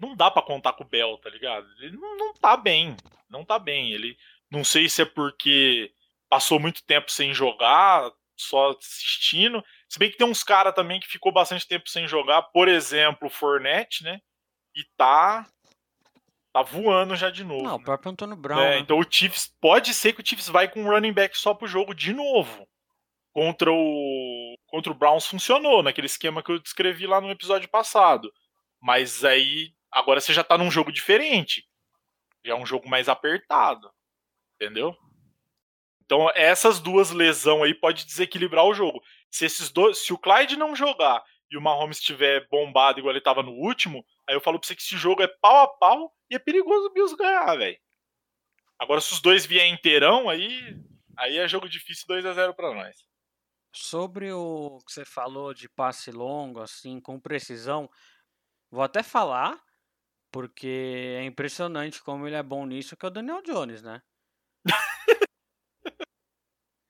[0.00, 1.66] não dá para contar com o Bell, tá ligado?
[1.80, 2.96] Ele não, não tá bem
[3.28, 3.92] não tá bem.
[3.92, 4.16] Ele
[4.50, 5.92] não sei se é porque
[6.28, 9.62] passou muito tempo sem jogar, só assistindo.
[9.88, 13.28] Se bem que tem uns caras também que ficou bastante tempo sem jogar, por exemplo,
[13.28, 14.20] o Fornette, né?
[14.74, 15.46] E tá
[16.52, 17.62] tá voando já de novo.
[17.62, 17.76] Não, né?
[17.76, 18.60] o próprio Antônio Brown.
[18.60, 18.78] É, né?
[18.78, 21.68] Então o Chiefs pode ser que o Chiefs vai com um running back só pro
[21.68, 22.66] jogo de novo.
[23.32, 28.32] Contra o contra o Browns funcionou naquele esquema que eu descrevi lá no episódio passado.
[28.80, 31.66] Mas aí Agora você já tá num jogo diferente.
[32.44, 33.90] Já é um jogo mais apertado.
[34.54, 34.96] Entendeu?
[36.04, 39.00] Então, essas duas lesões aí pode desequilibrar o jogo.
[39.30, 43.20] Se esses dois, se o Clyde não jogar e o Mahomes estiver bombado igual ele
[43.20, 46.14] tava no último, aí eu falo pra você que esse jogo é pau a pau
[46.30, 47.78] e é perigoso o Bills ganhar, velho.
[48.78, 50.76] Agora, se os dois vierem inteirão, aí,
[51.16, 52.96] aí é jogo difícil 2 a 0 para nós.
[53.74, 57.90] Sobre o que você falou de passe longo, assim, com precisão,
[58.70, 59.60] vou até falar,
[60.30, 64.00] porque é impressionante como ele é bom nisso, que é o Daniel Jones, né?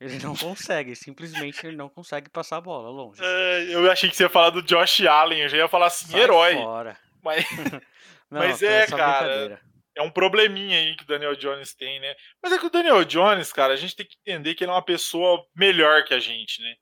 [0.00, 3.20] ele não consegue, simplesmente ele não consegue passar a bola longe.
[3.22, 6.06] É, eu achei que você ia falar do Josh Allen, eu já ia falar assim,
[6.06, 6.54] Sai herói.
[6.54, 6.98] Fora.
[7.22, 7.44] Mas,
[8.30, 9.60] Não, Mas é, cara.
[9.96, 12.14] é um probleminha aí que o Daniel Jones tem, né?
[12.42, 14.74] Mas é que o Daniel Jones, cara, a gente tem que entender que ele é
[14.74, 16.74] uma pessoa melhor que a gente, né?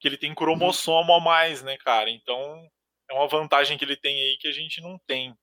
[0.00, 2.08] Que ele tem cromossomo a mais, né, cara?
[2.10, 2.66] Então,
[3.10, 5.36] é uma vantagem que ele tem aí que a gente não tem.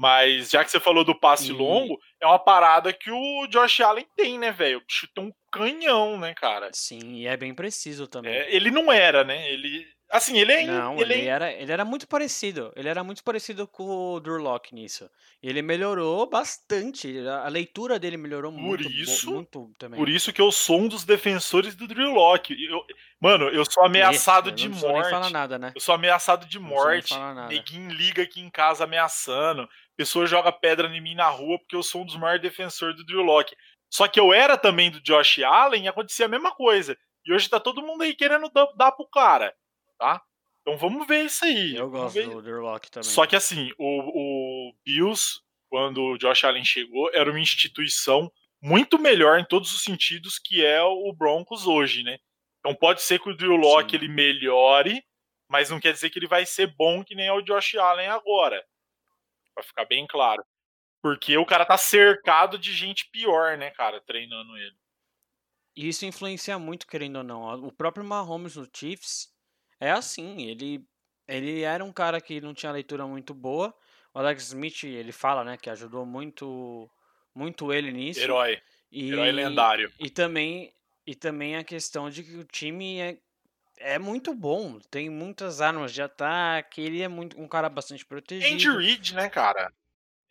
[0.00, 3.80] Mas já que você falou do passe E- longo, é uma parada que o Josh
[3.82, 4.82] Allen tem, né, velho?
[5.14, 6.70] Tem um canhão, né, cara?
[6.72, 8.32] Sim, e é bem preciso também.
[8.32, 9.50] É, ele não era, né?
[9.52, 9.86] Ele.
[10.12, 10.64] Assim, ele é.
[10.66, 12.72] Não, ele ele, é era, ele era muito parecido.
[12.74, 13.84] Ele era muito parecido com
[14.14, 15.08] o Durlock nisso.
[15.40, 17.16] Ele melhorou bastante.
[17.28, 18.82] A leitura dele melhorou muito.
[18.82, 19.96] bo- isso- muito também.
[19.98, 22.56] Por isso que eu sou um dos defensores do Drew Locke.
[22.64, 22.84] Eu,
[23.20, 25.32] mano, eu sou ameaçado Esse, de eu não preciso nem falar morte.
[25.32, 25.72] nada, né?
[25.76, 27.14] Eu sou ameaçado de Não morte.
[27.48, 29.68] Neguinho liga aqui em casa ameaçando.
[30.00, 33.04] Pessoa joga pedra em mim na rua porque eu sou um dos maiores defensores do
[33.04, 33.54] Drew Locke.
[33.92, 36.96] Só que eu era também do Josh Allen e acontecia a mesma coisa.
[37.22, 39.54] E hoje tá todo mundo aí querendo dar, dar pro cara,
[39.98, 40.22] tá?
[40.62, 41.76] Então vamos ver isso aí.
[41.76, 42.34] Eu vamos gosto ver.
[42.34, 43.10] do Durlock também.
[43.10, 45.38] Só que assim, o, o Bills,
[45.68, 48.32] quando o Josh Allen chegou, era uma instituição
[48.62, 52.16] muito melhor em todos os sentidos que é o Broncos hoje, né?
[52.60, 53.96] Então pode ser que o Drew Locke Sim.
[53.96, 55.04] ele melhore,
[55.46, 58.08] mas não quer dizer que ele vai ser bom que nem é o Josh Allen
[58.08, 58.64] agora.
[59.60, 60.42] Pra ficar bem claro.
[61.02, 64.76] Porque o cara tá cercado de gente pior, né, cara, treinando ele.
[65.76, 67.66] E isso influencia muito, querendo ou não.
[67.66, 69.28] O próprio Mahomes no Chiefs
[69.78, 70.48] é assim.
[70.48, 70.84] Ele,
[71.28, 73.74] ele era um cara que não tinha leitura muito boa.
[74.14, 76.90] O Alex Smith, ele fala, né, que ajudou muito,
[77.34, 78.20] muito ele nisso.
[78.20, 78.60] Herói.
[78.90, 79.92] E, Herói lendário.
[79.98, 80.74] E também,
[81.06, 83.18] e também a questão de que o time é,
[83.80, 84.78] é muito bom.
[84.90, 86.80] Tem muitas armas de ataque.
[86.80, 88.52] Ele é muito, um cara bastante protegido.
[88.54, 89.72] Andy Reid, né, cara?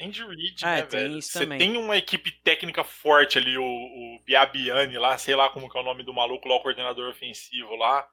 [0.01, 1.17] Andy Reid, Ah, né, tem velho?
[1.17, 1.57] isso Você também.
[1.59, 5.81] tem uma equipe técnica forte ali, o, o Biabiani lá, sei lá como que é
[5.81, 8.07] o nome do maluco lá, o coordenador ofensivo lá.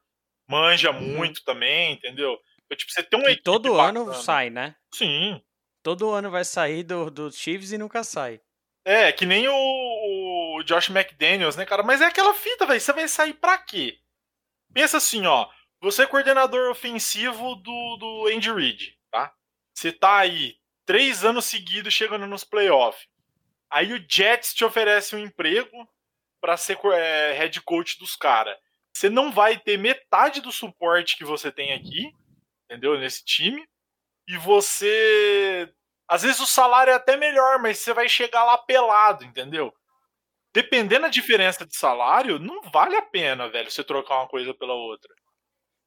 [0.49, 2.37] Manja muito também, entendeu?
[2.65, 4.23] Então, tipo, você tem uma E equipe todo ano bacana.
[4.23, 4.75] sai, né?
[4.93, 5.41] Sim.
[5.83, 8.41] Todo ano vai sair do, do Chiefs e nunca sai.
[8.85, 9.53] É, que nem o,
[10.57, 11.83] o Josh McDaniels, né, cara?
[11.83, 12.79] Mas é aquela fita, velho.
[12.79, 13.97] Você vai sair pra quê?
[14.73, 15.49] Pensa assim, ó.
[15.81, 19.33] Você é coordenador ofensivo do, do Andy Reid, tá?
[19.73, 23.07] Você tá aí três anos seguidos chegando nos playoffs.
[23.69, 25.87] Aí o Jets te oferece um emprego
[26.41, 28.57] pra ser é, head coach dos caras.
[28.93, 32.11] Você não vai ter metade do suporte que você tem aqui,
[32.65, 32.97] entendeu?
[32.97, 33.67] Nesse time.
[34.27, 35.71] E você
[36.07, 39.73] às vezes o salário é até melhor, mas você vai chegar lá pelado, entendeu?
[40.57, 44.73] Dependendo da diferença de salário, não vale a pena, velho, você trocar uma coisa pela
[44.73, 45.13] outra.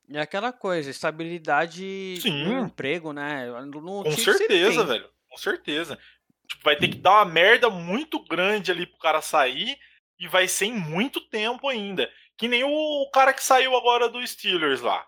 [0.08, 2.44] E aquela coisa, estabilidade Sim.
[2.44, 3.50] no emprego, né?
[3.62, 5.10] No Com certeza, velho.
[5.28, 5.98] Com certeza.
[6.46, 9.76] Tipo, vai ter que dar uma merda muito grande ali pro cara sair
[10.20, 12.08] e vai ser em muito tempo ainda.
[12.38, 15.04] Que nem o cara que saiu agora do Steelers lá.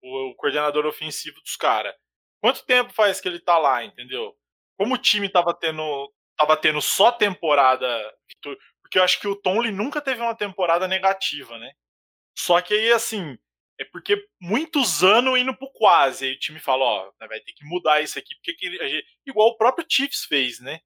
[0.00, 1.92] O, o coordenador ofensivo dos caras.
[2.40, 4.32] Quanto tempo faz que ele tá lá, entendeu?
[4.78, 7.84] Como o time tava tendo, tava tendo só temporada.
[8.86, 11.72] Porque eu acho que o Tomlin nunca teve uma temporada negativa, né?
[12.38, 13.36] Só que aí, assim,
[13.80, 16.26] é porque muitos anos indo pro quase.
[16.26, 19.48] Aí o time fala, ó, né, vai ter que mudar isso aqui, porque que igual
[19.48, 20.78] o próprio Chiefs fez, né?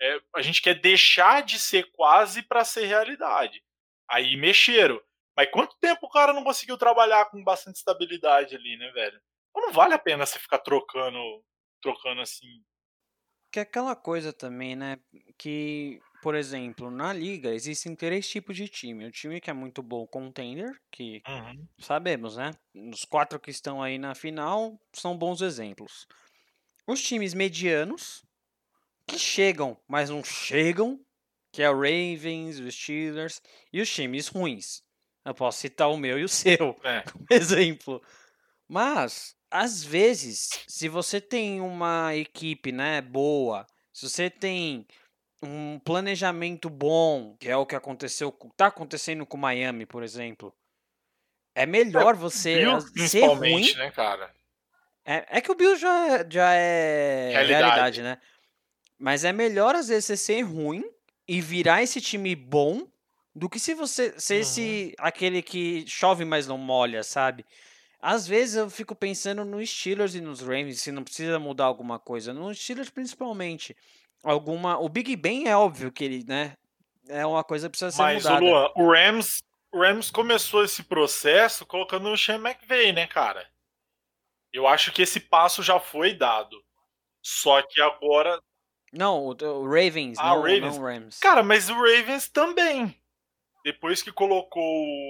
[0.00, 3.62] É, a gente quer deixar de ser quase para ser realidade.
[4.08, 5.00] Aí mexeram.
[5.36, 9.20] Mas quanto tempo o cara não conseguiu trabalhar com bastante estabilidade ali, né, velho?
[9.50, 11.44] Então não vale a pena você ficar trocando,
[11.82, 12.64] trocando assim.
[13.52, 14.98] Que é aquela coisa também, né?
[15.36, 19.06] Que, por exemplo, na liga existem três tipos de time.
[19.06, 21.68] O time que é muito bom, contender, que Uhum.
[21.80, 22.52] sabemos, né?
[22.74, 26.06] Os quatro que estão aí na final são bons exemplos.
[26.86, 28.22] Os times medianos,
[29.08, 31.00] que chegam, mas não chegam,
[31.52, 33.40] que é o Ravens, os Steelers,
[33.72, 34.82] e os times ruins.
[35.24, 37.08] Eu posso citar o meu e o seu É.
[37.12, 38.02] como exemplo.
[38.68, 44.86] Mas, às vezes, se você tem uma equipe, né, boa, se você tem
[45.42, 50.54] um planejamento bom, que é o que aconteceu, tá acontecendo com Miami, por exemplo,
[51.54, 54.32] é melhor você Bills, as- ser ruim principalmente, né, cara?
[55.04, 57.62] É, é que o Bills já, já é Realidade.
[57.64, 58.02] realidade.
[58.02, 58.18] né?
[58.98, 60.84] Mas é melhor às vezes você ser ruim
[61.26, 62.86] e virar esse time bom
[63.34, 67.44] do que se você ser esse aquele que chove mas não molha, sabe?
[68.00, 71.98] Às vezes eu fico pensando nos Steelers e nos Ravens, se não precisa mudar alguma
[71.98, 72.32] coisa.
[72.32, 73.76] Nos Steelers principalmente.
[74.22, 76.56] Alguma, o Big Ben é óbvio que ele, né,
[77.08, 78.40] é uma coisa que precisa ser Mas, mudada.
[78.40, 79.42] Luan, o Rams,
[79.72, 83.48] o Rams começou esse processo colocando o Sean McVay, né, cara?
[84.52, 86.62] Eu acho que esse passo já foi dado.
[87.22, 88.38] Só que agora.
[88.92, 90.76] Não, o, Ravens, Ah, não, o Ravens.
[90.76, 91.18] não Rams.
[91.18, 92.94] Cara, mas o Ravens também.
[93.64, 94.62] Depois que colocou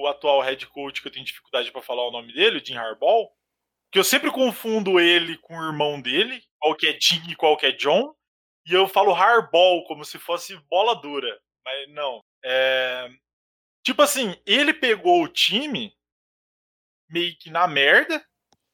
[0.02, 2.76] o atual head coach, que eu tenho dificuldade pra falar o nome dele, o Jim
[2.76, 3.28] Harbaugh,
[3.90, 7.56] que eu sempre confundo ele com o irmão dele, qual que é Jim e qual
[7.56, 8.14] que é John,
[8.66, 12.20] e eu falo Harbaugh como se fosse bola dura, mas não.
[12.44, 13.08] É...
[13.84, 15.96] Tipo assim, ele pegou o time
[17.10, 18.24] meio que na merda,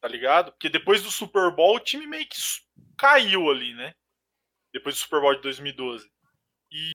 [0.01, 0.53] tá ligado?
[0.53, 2.37] Porque depois do Super Bowl o time meio que
[2.97, 3.95] caiu ali, né?
[4.73, 6.11] Depois do Super Bowl de 2012.
[6.71, 6.93] E,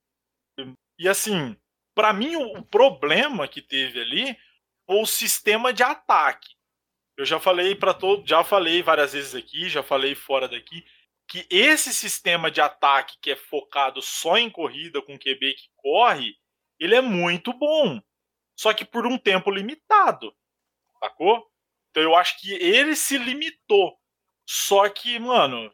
[0.98, 1.56] e assim,
[1.94, 4.38] pra mim o, o problema que teve ali
[4.86, 6.54] foi o sistema de ataque.
[7.16, 10.84] Eu já falei para todo, já falei várias vezes aqui, já falei fora daqui
[11.28, 16.36] que esse sistema de ataque que é focado só em corrida com QB que corre,
[16.78, 18.00] ele é muito bom.
[18.56, 20.34] Só que por um tempo limitado.
[21.00, 21.46] Sacou?
[21.90, 23.98] Então eu acho que ele se limitou.
[24.46, 25.72] Só que, mano,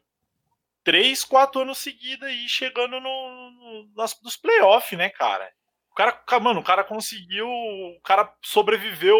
[0.83, 5.51] três, quatro anos seguidos aí, chegando no, no, nas, nos playoffs, né, cara?
[5.91, 7.47] O cara, ca- mano, o cara conseguiu.
[7.47, 9.19] O cara sobreviveu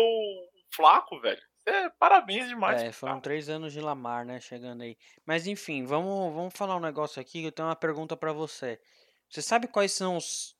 [0.73, 1.41] flaco, velho.
[1.65, 2.81] É, parabéns demais.
[2.81, 3.23] É, foram cara.
[3.23, 4.39] três anos de Lamar, né?
[4.39, 4.97] Chegando aí.
[5.25, 7.43] Mas enfim, vamos, vamos falar um negócio aqui.
[7.43, 8.79] Eu tenho uma pergunta pra você.
[9.29, 10.55] Você sabe quais são os.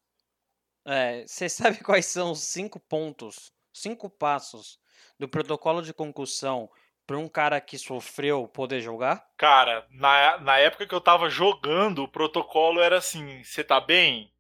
[0.86, 4.80] É, você sabe quais são os cinco pontos, cinco passos
[5.20, 6.70] do protocolo de concussão
[7.06, 9.28] para um cara que sofreu poder jogar?
[9.38, 14.32] Cara, na, na época que eu tava jogando, o protocolo era assim: você tá bem?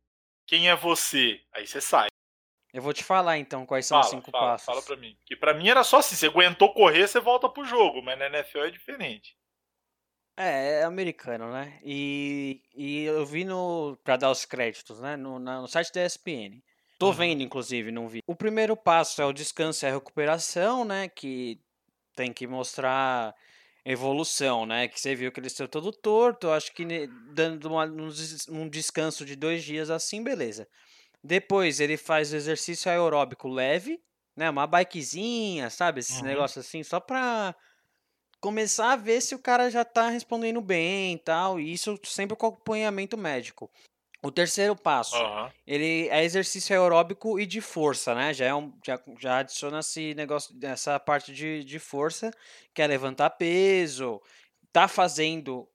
[0.45, 1.41] Quem é você?
[1.53, 2.10] Aí você sai.
[2.73, 4.65] Eu vou te falar então quais são os Fala, cinco fala, passos.
[4.65, 5.17] fala pra mim.
[5.25, 8.01] Que pra mim era só assim: você aguentou correr, você volta pro jogo.
[8.01, 9.35] Mas na NFL é diferente.
[10.37, 11.79] É, é americano, né?
[11.83, 13.97] E, e eu vi no.
[14.03, 15.15] Pra dar os créditos, né?
[15.17, 16.61] No, no site da ESPN.
[16.97, 17.13] Tô Uhum.
[17.13, 18.19] vendo, inclusive, não vi.
[18.27, 21.09] O primeiro passo é o descanso e a recuperação, né?
[21.09, 21.59] Que
[22.15, 23.35] tem que mostrar
[23.83, 24.87] evolução, né?
[24.87, 26.49] Que você viu que ele estão todo torto.
[26.51, 26.85] Acho que
[27.33, 28.09] dando uma- um
[28.49, 30.67] um descanso de dois dias assim, beleza.
[31.23, 34.01] Depois ele faz o exercício aeróbico leve,
[34.35, 34.49] né?
[34.49, 35.99] Uma bikezinha, sabe?
[35.99, 36.25] Esse Uhum.
[36.25, 37.55] negócio assim, só pra
[38.41, 41.59] começar a ver se o cara já tá respondendo bem e tal.
[41.59, 43.71] E isso sempre com acompanhamento médico.
[44.23, 45.53] O terceiro passo, Aham.
[45.67, 48.33] ele é exercício aeróbico e de força, né?
[48.33, 52.31] Já, é um, já, já adiciona esse negócio, essa parte de, de força,
[52.73, 54.21] que é levantar peso,
[54.73, 55.67] tá fazendo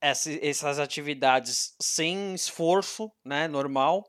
[0.00, 3.48] essa- essas atividades sem esforço, né?
[3.48, 4.04] Normal.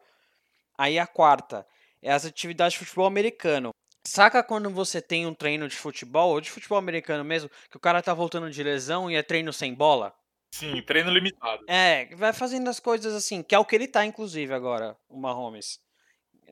[0.77, 1.65] Aí a quarta
[2.01, 3.69] é as atividades de futebol americano.
[4.07, 7.79] Saca quando você tem um treino de futebol, ou de futebol americano mesmo, que o
[7.79, 10.13] cara tá voltando de lesão e é treino sem bola?
[10.53, 11.63] Sim, treino limitado.
[11.67, 15.19] É, vai fazendo as coisas assim, que é o que ele tá, inclusive, agora, o
[15.19, 15.79] Mahomes.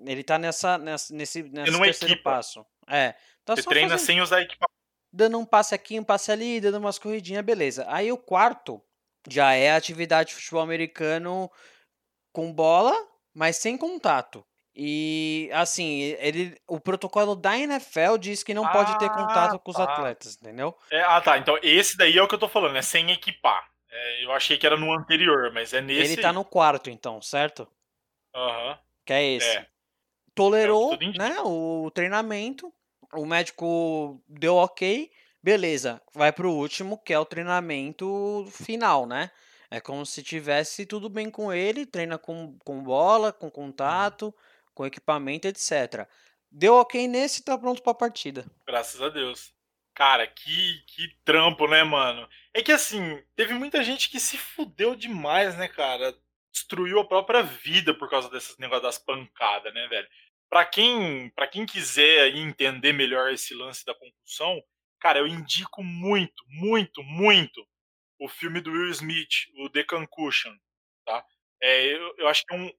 [0.05, 2.31] Ele tá nessa, nessa nesse, nesse terceiro equipa.
[2.31, 2.65] passo.
[2.87, 3.13] É.
[3.45, 4.73] Tá Você treina fazendo- sem usar equipamento.
[5.13, 7.85] dando um passe aqui, um passe ali, dando umas corridinhas, beleza.
[7.87, 8.81] Aí o quarto
[9.29, 11.49] já é a atividade de futebol americano
[12.33, 12.93] com bola,
[13.33, 14.45] mas sem contato.
[14.75, 19.69] E assim, ele, o protocolo da NFL diz que não pode ter Ah, contato com
[19.71, 19.83] os tá.
[19.83, 20.75] atletas, entendeu?
[20.91, 21.37] É, ah, tá.
[21.37, 23.69] Então esse daí é o que eu tô falando, é sem equipar.
[23.91, 26.13] É, eu achei que era no anterior, mas é nesse.
[26.13, 27.67] ele tá no quarto, então, certo?
[28.35, 28.79] Aham.
[29.05, 29.57] Que é esse.
[29.57, 29.67] É.
[30.33, 31.29] Tolerou, tudo indica.
[31.29, 32.73] né, o treinamento,
[33.13, 35.11] o médico deu ok,
[35.43, 39.29] beleza, vai pro último, que é o treinamento final, né?
[39.73, 44.31] É como se tivesse tudo bem com ele, treina com, com bola, com contato,
[44.71, 46.07] com equipamento, etc.
[46.51, 48.45] Deu ok nesse, tá pronto pra partida.
[48.67, 49.51] Graças a Deus.
[49.95, 52.29] Cara, que, que trampo, né, mano?
[52.53, 56.15] É que assim, teve muita gente que se fudeu demais, né, cara?
[56.51, 60.07] Destruiu a própria vida por causa desses negócios das pancadas, né, velho?
[60.51, 64.61] Pra quem, pra quem quiser entender melhor esse lance da concussão,
[64.99, 67.67] cara, eu indico muito, muito, muito
[68.23, 70.55] o filme do Will Smith, o The Concussion,
[71.05, 71.25] tá?
[71.61, 72.71] É, eu, eu acho que é um,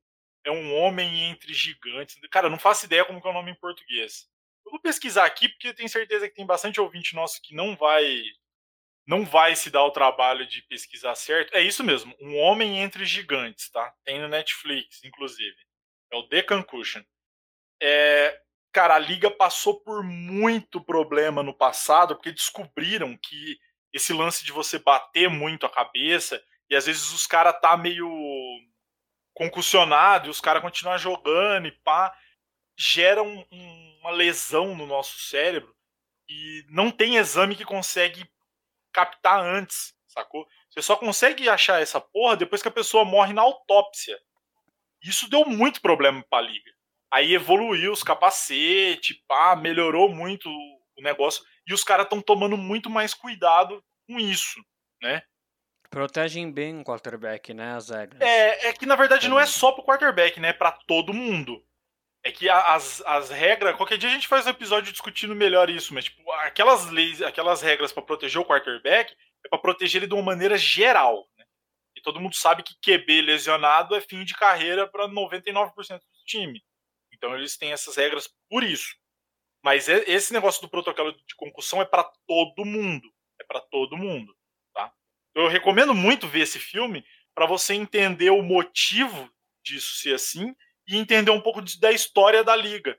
[0.47, 2.18] é um homem entre gigantes.
[2.30, 4.26] Cara, não faço ideia como é o nome em português.
[4.64, 7.76] Eu vou pesquisar aqui porque eu tenho certeza que tem bastante ouvinte nosso que não
[7.76, 8.22] vai
[9.07, 11.55] não vai se dar o trabalho de pesquisar certo.
[11.55, 13.95] É isso mesmo, um homem entre gigantes, tá?
[14.03, 15.57] Tem no Netflix, inclusive.
[16.11, 17.03] É o The Concussion.
[17.82, 18.40] É,
[18.72, 23.59] cara, a liga passou por muito problema no passado porque descobriram que
[23.95, 28.11] esse lance de você bater muito a cabeça e às vezes os caras tá meio
[29.32, 32.12] concussionado e os caras continuam jogando e pá,
[32.76, 35.72] gera um, um, uma lesão no nosso cérebro
[36.28, 38.28] e não tem exame que consegue
[38.92, 40.47] captar antes, sacou?
[40.70, 44.18] Você só consegue achar essa porra depois que a pessoa morre na autópsia.
[45.03, 46.72] Isso deu muito problema pra liga.
[47.12, 52.90] Aí evoluiu os capacetes, pá, melhorou muito o negócio e os caras estão tomando muito
[52.90, 54.62] mais cuidado com isso,
[55.02, 55.22] né?
[55.90, 58.20] Protegem bem o quarterback, né, as regras.
[58.20, 60.48] É, é que na verdade não é só pro quarterback, né?
[60.48, 61.64] É pra todo mundo.
[62.24, 63.76] É que as, as regras.
[63.76, 67.60] Qualquer dia a gente faz um episódio discutindo melhor isso, mas, tipo, aquelas leis, aquelas
[67.60, 71.28] regras para proteger o quarterback é para proteger ele de uma maneira geral.
[71.36, 71.44] Né?
[71.96, 76.64] E todo mundo sabe que QB lesionado é fim de carreira para 99% do time.
[77.12, 78.96] Então eles têm essas regras por isso.
[79.64, 83.10] Mas esse negócio do protocolo de concussão é para todo mundo.
[83.40, 84.36] É para todo mundo.
[84.74, 84.92] Tá?
[85.34, 87.02] Eu recomendo muito ver esse filme
[87.34, 89.32] para você entender o motivo
[89.64, 90.54] disso ser assim
[90.86, 92.94] e entender um pouco da história da liga.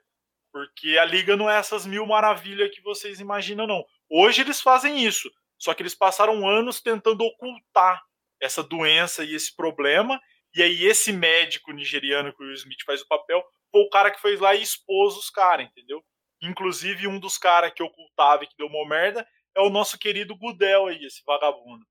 [0.51, 3.85] Porque a liga não é essas mil maravilhas que vocês imaginam, não.
[4.09, 8.01] Hoje eles fazem isso, só que eles passaram anos tentando ocultar
[8.41, 10.19] essa doença e esse problema.
[10.55, 14.09] E aí, esse médico nigeriano que o Will Smith faz o papel foi o cara
[14.09, 16.03] que foi lá e expôs os caras, entendeu?
[16.41, 20.35] Inclusive, um dos caras que ocultava e que deu uma merda é o nosso querido
[20.35, 21.85] Gudel aí, esse vagabundo.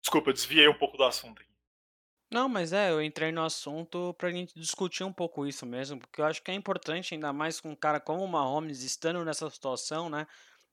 [0.00, 1.50] Desculpa, desviei um pouco do assunto aqui.
[2.32, 6.20] Não, mas é, eu entrei no assunto pra gente discutir um pouco isso mesmo, porque
[6.20, 9.50] eu acho que é importante, ainda mais com um cara como o Mahomes estando nessa
[9.50, 10.26] situação, né?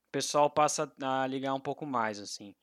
[0.08, 2.54] O pessoal passa a ligar um pouco mais, assim.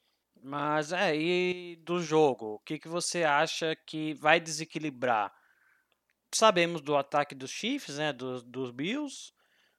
[0.42, 5.34] Mas é, e do jogo, o que, que você acha que vai desequilibrar?
[6.34, 8.14] Sabemos do ataque dos Chiefs, né?
[8.14, 9.34] Dos, dos Bills.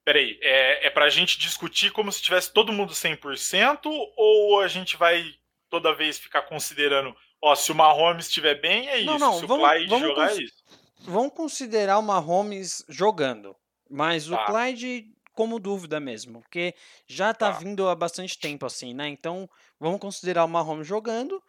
[0.06, 3.80] Peraí, é, é pra gente discutir como se tivesse todo mundo 100%
[4.16, 5.34] ou a gente vai
[5.68, 9.06] toda vez ficar considerando Ó, se o Mahomes estiver bem, é isso.
[9.06, 10.64] Não, não, se vamos, o Clyde vamos jogar, é isso.
[11.00, 13.54] Vamos considerar o Mahomes jogando.
[13.88, 14.34] Mas tá.
[14.34, 16.40] o Clyde como dúvida mesmo.
[16.42, 16.74] Porque
[17.06, 19.08] já tá, tá, vindo há bastante tempo assim, né?
[19.08, 19.48] Então,
[19.78, 21.42] vamos considerar o Mahomes jogando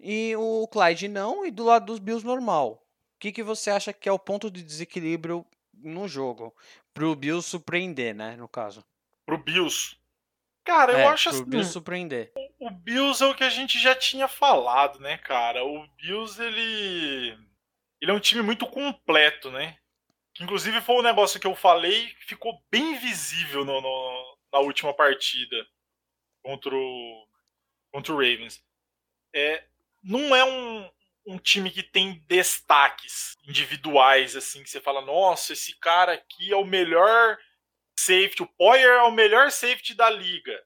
[0.00, 1.46] e o Clyde não.
[1.46, 2.82] E do lado dos Bills, normal.
[3.14, 6.52] O que, que você acha que é o ponto de desequilíbrio no jogo?
[6.96, 8.36] Pro Bills surpreender, né?
[8.36, 8.82] No caso.
[9.26, 9.98] Pro Bills.
[10.64, 11.50] Cara, é, eu acho pro assim.
[11.50, 12.32] Bills surpreender.
[12.58, 15.62] O Bills é o que a gente já tinha falado, né, cara?
[15.62, 17.38] O Bills, ele.
[18.00, 19.76] Ele é um time muito completo, né?
[20.40, 24.94] Inclusive foi um negócio que eu falei que ficou bem visível no, no, na última
[24.94, 25.66] partida
[26.42, 27.28] contra o,
[27.92, 28.64] contra o Ravens.
[29.34, 29.64] É,
[30.02, 30.90] não é um,
[31.26, 36.56] um time que tem destaques individuais, assim, que você fala, nossa, esse cara aqui é
[36.56, 37.36] o melhor
[37.98, 40.64] safety, o Poyer é o melhor safety da liga.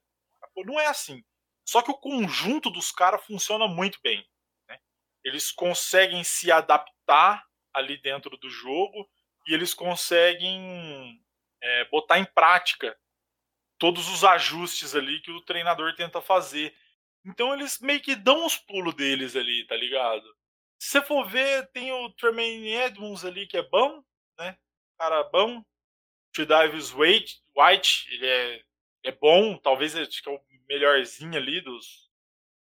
[0.57, 1.25] Não é assim.
[1.65, 4.27] Só que o conjunto dos caras funciona muito bem.
[4.69, 4.79] Né?
[5.25, 7.43] Eles conseguem se adaptar
[7.73, 9.09] ali dentro do jogo
[9.47, 11.23] e eles conseguem
[11.63, 12.99] é, botar em prática
[13.79, 16.75] todos os ajustes ali que o treinador tenta fazer.
[17.25, 20.39] Então eles meio que dão os pulos deles ali, tá ligado?
[20.81, 24.03] Se você for ver, tem o Tremaine Edmonds ali que é bom,
[24.39, 24.57] né?
[24.99, 25.62] Cara bom,
[26.33, 28.64] Tredavious White, White, ele é,
[29.05, 32.11] é bom, talvez acho que é o melhorzinho ali dos,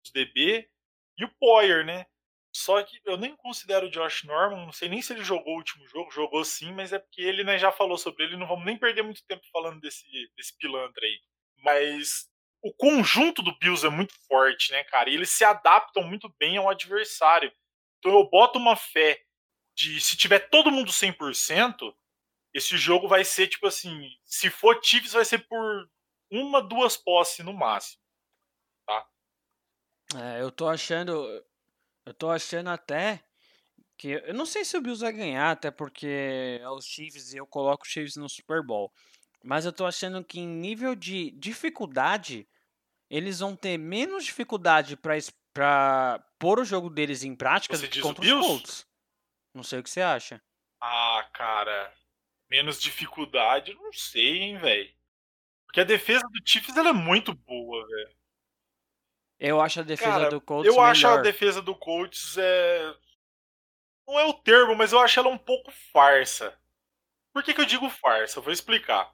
[0.03, 0.69] dos DB.
[1.17, 2.05] E o Poyer, né?
[2.55, 5.57] Só que eu nem considero o Josh Norman, não sei nem se ele jogou o
[5.57, 8.65] último jogo, jogou sim, mas é porque ele né, já falou sobre ele, não vamos
[8.65, 10.05] nem perder muito tempo falando desse,
[10.37, 11.19] desse pilantra aí.
[11.57, 12.29] Mas
[12.61, 15.09] o conjunto do Bills é muito forte, né, cara?
[15.09, 17.51] E eles se adaptam muito bem ao adversário.
[18.05, 19.19] Então eu boto uma fé
[19.75, 21.91] de se tiver todo mundo 100%,
[22.53, 25.89] esse jogo vai ser tipo assim, se for Chiefs vai ser por
[26.29, 27.99] uma, duas posses no máximo,
[28.85, 29.07] tá?
[30.17, 31.11] É, eu tô achando,
[32.05, 33.25] eu tô achando até
[33.97, 37.37] que eu não sei se o Bills vai ganhar, até porque é os Chiefs e
[37.37, 38.93] eu coloco os Chiefs no Super Bowl.
[39.43, 42.47] Mas eu tô achando que em nível de dificuldade,
[43.09, 48.45] eles vão ter menos dificuldade para pôr o jogo deles em prática Você contra os
[48.45, 48.87] Colts.
[49.53, 50.41] Não sei o que você acha.
[50.79, 51.93] Ah, cara
[52.49, 54.93] menos dificuldade, não sei, hein, velho.
[55.65, 58.15] Porque a defesa do Chiefs ela é muito boa, velho.
[59.37, 60.91] Eu acho a defesa Cara, do Colts Eu melhor.
[60.91, 62.95] acho a defesa do Colts é.
[64.07, 66.57] Não é o termo, mas eu acho ela um pouco farsa.
[67.33, 68.39] Por que, que eu digo farsa?
[68.39, 69.13] Eu vou explicar.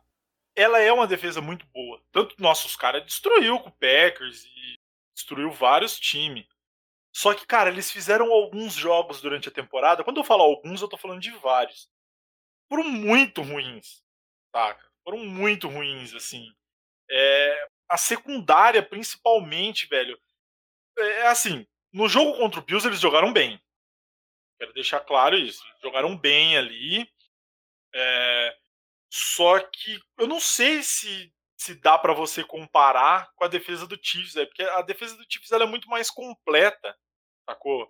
[0.56, 2.04] Ela é uma defesa muito boa.
[2.12, 4.76] Tanto nossos caras destruiu com o Packers e
[5.16, 6.46] destruiu vários times.
[7.14, 10.04] Só que, cara, eles fizeram alguns jogos durante a temporada.
[10.04, 11.90] Quando eu falo alguns, eu tô falando de vários
[12.72, 14.02] foram muito ruins?
[15.04, 16.50] Foram muito ruins, assim.
[17.10, 20.18] É, a secundária, principalmente, velho.
[20.98, 23.62] é assim, no jogo contra o Bills eles jogaram bem.
[24.58, 25.62] Quero deixar claro isso.
[25.84, 27.06] Jogaram bem ali.
[27.94, 28.58] É,
[29.12, 33.96] só que eu não sei se se dá para você comparar com a defesa do
[34.02, 36.98] Chiefs, é porque a defesa do Chiefs ela é muito mais completa,
[37.48, 37.88] sacou?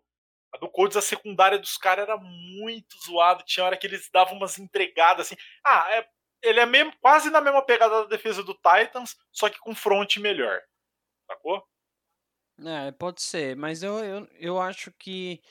[0.54, 4.36] A do Colts, a secundária dos caras era muito zoada, tinha hora que eles davam
[4.36, 5.38] umas entregadas assim.
[5.66, 6.06] Ah, é,
[6.44, 10.18] ele é mesmo, quase na mesma pegada da defesa do Titans, só que com front
[10.18, 10.62] melhor,
[11.26, 11.66] sacou?
[12.66, 15.42] É, pode ser, mas eu, eu, eu acho que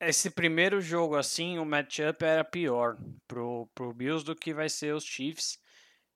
[0.00, 2.96] esse primeiro jogo assim, o matchup era pior
[3.28, 5.60] pro, pro Bills do que vai ser os Chiefs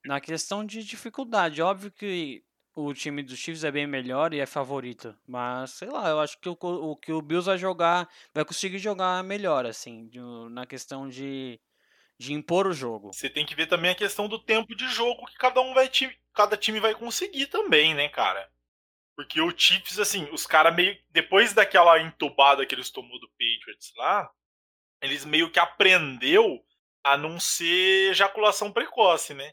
[0.04, 1.62] na questão de dificuldade.
[1.62, 2.44] Óbvio que
[2.74, 6.38] o time dos Chiefs é bem melhor e é favorito, mas sei lá, eu acho
[6.38, 10.10] que o, o que o Bills vai jogar, vai conseguir jogar melhor assim,
[10.50, 11.60] na questão de
[12.18, 13.12] de impor o jogo.
[13.12, 15.90] Você tem que ver também a questão do tempo de jogo que cada um vai
[16.32, 18.48] cada time vai conseguir também, né, cara?
[19.16, 20.96] Porque o Chiefs, assim, os caras meio.
[21.10, 24.30] Depois daquela entubada que eles tomou do Patriots lá,
[25.02, 26.64] eles meio que aprendeu
[27.04, 29.52] a não ser ejaculação precoce, né?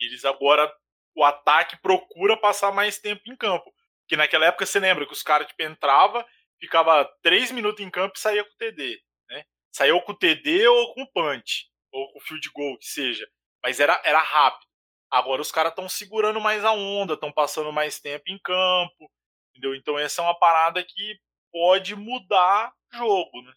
[0.00, 0.72] Eles agora.
[1.16, 3.72] O ataque procura passar mais tempo em campo.
[4.00, 6.26] Porque naquela época você lembra que os caras tipo, entrava,
[6.60, 9.00] ficava três minutos em campo e saía com o TD.
[9.30, 9.44] Né?
[9.72, 13.26] Saía com o TD ou com o punch, ou com o field goal, que seja.
[13.62, 14.66] Mas era, era rápido.
[15.10, 19.10] Agora os caras estão segurando mais a onda, estão passando mais tempo em campo,
[19.50, 19.74] entendeu?
[19.74, 21.18] Então essa é uma parada que
[21.52, 23.52] pode mudar jogo, né?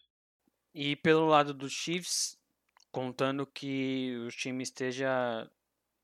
[0.72, 2.38] E pelo lado dos Chiefs,
[2.92, 5.50] contando que o time esteja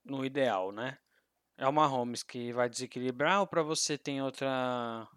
[0.04, 0.98] no ideal, né?
[1.56, 5.08] É o Mahomes que vai desequilibrar ou para você tem outra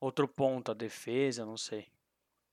[0.00, 1.86] outro ponto a defesa, não sei.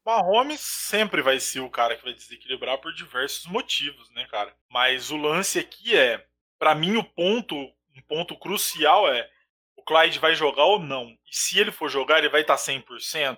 [0.06, 4.56] Mahomes sempre vai ser o cara que vai desequilibrar por diversos motivos, né, cara?
[4.70, 6.26] Mas o lance aqui é
[6.58, 9.30] para mim o ponto, um ponto crucial é
[9.76, 11.10] o Clyde vai jogar ou não.
[11.30, 13.38] E se ele for jogar, ele vai estar tá 100%?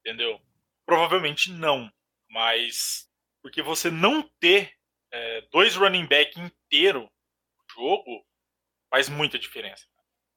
[0.00, 0.40] Entendeu?
[0.84, 1.90] Provavelmente não.
[2.30, 3.08] Mas
[3.42, 4.72] porque você não ter
[5.12, 7.10] é, dois running back inteiro
[7.76, 8.24] jogo
[8.90, 9.86] faz muita diferença.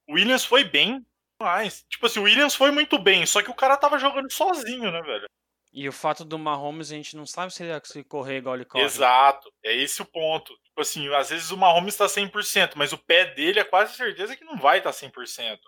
[0.08, 1.06] O Williams foi bem,
[1.42, 4.92] mas tipo assim, o Williams foi muito bem, só que o cara tava jogando sozinho,
[4.92, 5.28] né, velho?
[5.72, 8.56] E o fato do Mahomes, a gente não sabe se ele vai conseguir correr igual
[8.56, 8.84] ele corre.
[8.84, 10.52] Exato, é esse o ponto.
[10.64, 14.36] Tipo assim, às vezes o Mahomes está 100%, mas o pé dele é quase certeza
[14.36, 15.60] que não vai estar tá 100%.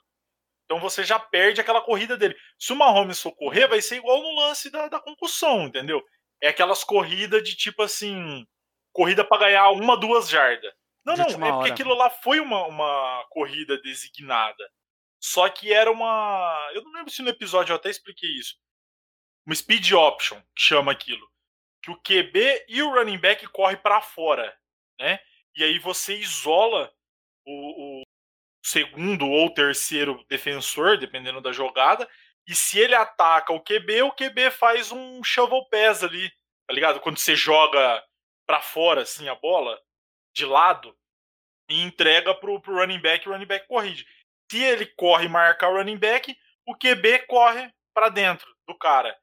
[0.65, 2.35] Então você já perde aquela corrida dele.
[2.57, 6.01] Se o Mahomes for correr, vai ser igual no lance da, da concussão, entendeu?
[6.41, 8.47] É aquelas corridas de tipo assim,
[8.91, 10.73] corrida para ganhar uma, duas jardas.
[11.05, 14.69] Não, não, é porque aquilo lá foi uma, uma corrida designada.
[15.19, 16.71] Só que era uma.
[16.73, 18.55] Eu não lembro se no episódio eu até expliquei isso
[19.45, 21.27] uma speed option, que chama aquilo.
[21.81, 24.55] Que o QB e o running back corre para fora,
[24.99, 25.19] né?
[25.55, 26.91] E aí você isola
[27.45, 28.03] o, o,
[28.63, 32.07] segundo ou terceiro defensor, dependendo da jogada,
[32.47, 36.29] e se ele ataca o QB, o QB faz um shovel pass ali,
[36.67, 36.99] tá ligado?
[36.99, 38.03] Quando você joga
[38.45, 39.79] para fora assim a bola
[40.33, 40.95] de lado
[41.69, 44.05] e entrega pro, pro running back, o running back corrige.
[44.51, 49.17] Se ele corre e marca o running back, o QB corre para dentro do cara.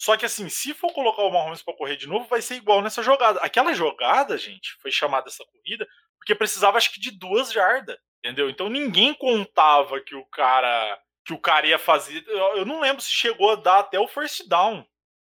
[0.00, 2.82] Só que assim, se for colocar o Mahomes para correr de novo, vai ser igual
[2.82, 3.38] nessa jogada.
[3.40, 5.86] Aquela jogada, gente, foi chamada essa corrida
[6.18, 8.48] porque precisava acho que de duas jardas, entendeu?
[8.48, 12.24] Então ninguém contava que o cara que o cara ia fazer.
[12.28, 14.84] Eu não lembro se chegou a dar até o first down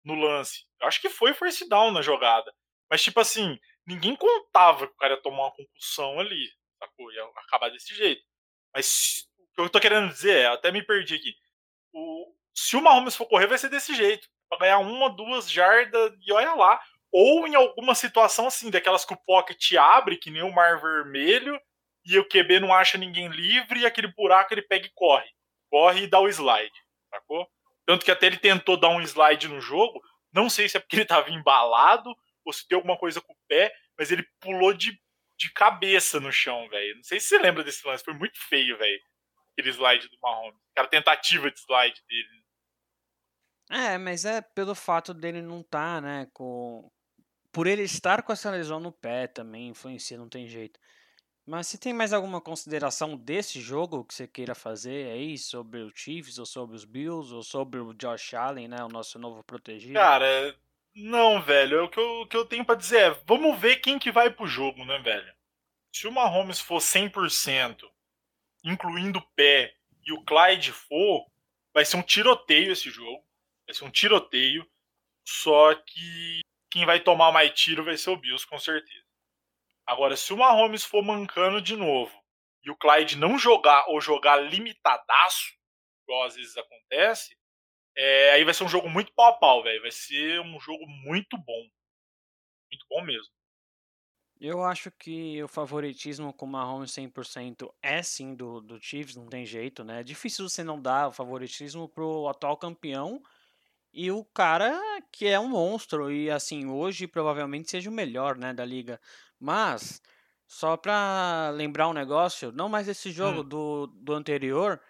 [0.04, 0.64] no lance.
[0.82, 2.52] Eu acho que foi first down na jogada.
[2.90, 6.50] Mas tipo assim, ninguém contava que o cara ia tomar uma concussão ali,
[6.80, 7.12] sacou?
[7.12, 8.24] Ia acabar desse jeito.
[8.74, 11.34] Mas o que eu tô querendo dizer é, até me perdi aqui.
[11.94, 16.14] O, se o Mahomes for correr, vai ser desse jeito para ganhar uma, duas jardas
[16.26, 16.82] e olha lá.
[17.12, 21.60] Ou em alguma situação assim, daquelas que o pocket abre, que nem o mar vermelho,
[22.06, 25.30] e o QB não acha ninguém livre, e aquele buraco ele pega e corre.
[25.70, 26.76] Corre e dá o slide,
[27.10, 27.48] sacou?
[27.86, 30.02] Tanto que até ele tentou dar um slide no jogo,
[30.34, 32.14] não sei se é porque ele tava embalado,
[32.46, 34.98] ou se tem alguma coisa com o pé, mas ele pulou de,
[35.38, 36.96] de cabeça no chão, velho.
[36.96, 39.02] Não sei se você lembra desse lance, foi muito feio, velho.
[39.52, 40.60] Aquele slide do Mahomes.
[40.72, 42.46] Aquela tentativa de slide dele.
[43.70, 46.90] É, mas é pelo fato dele não estar, tá, né, com...
[47.52, 50.80] Por ele estar com essa lesão no pé também influencia, não tem jeito.
[51.46, 55.92] Mas se tem mais alguma consideração desse jogo que você queira fazer aí sobre o
[55.96, 59.94] Chiefs, ou sobre os Bills, ou sobre o Josh Allen, né, o nosso novo protegido?
[59.94, 60.56] Cara,
[60.96, 61.86] não, velho.
[61.86, 64.30] O que eu, o que eu tenho para dizer é, vamos ver quem que vai
[64.30, 65.36] pro jogo, né, velho?
[65.94, 67.82] Se o Mahomes for 100%,
[68.64, 71.26] incluindo o pé, e o Clyde for,
[71.74, 73.26] vai ser um tiroteio esse jogo.
[73.68, 74.70] Vai ser um tiroteio.
[75.28, 76.42] Só que
[76.72, 79.04] quem vai tomar mais tiro vai ser o Bills, com certeza.
[79.86, 82.16] Agora, se o Mahomes for mancando de novo
[82.64, 85.54] e o Clyde não jogar ou jogar limitadaço,
[86.04, 87.38] igual às vezes acontece,
[87.98, 89.82] É, aí vai ser um jogo muito pau a pau, velho.
[89.82, 91.68] Vai ser um jogo muito bom.
[92.72, 93.34] Muito bom mesmo.
[94.40, 99.28] Eu acho que o favoritismo com o Mahomes 100% é sim do, do Chiefs, não
[99.28, 100.02] tem jeito, né?
[100.02, 103.22] É difícil você não dar o favoritismo pro atual campeão
[103.94, 104.80] e o cara
[105.12, 109.02] que é um monstro e assim, hoje provavelmente seja o melhor, né, da liga.
[109.40, 110.02] Mas
[110.48, 113.46] só pra lembrar um negócio, não mais esse jogo Hum.
[113.46, 114.82] do, do anterior,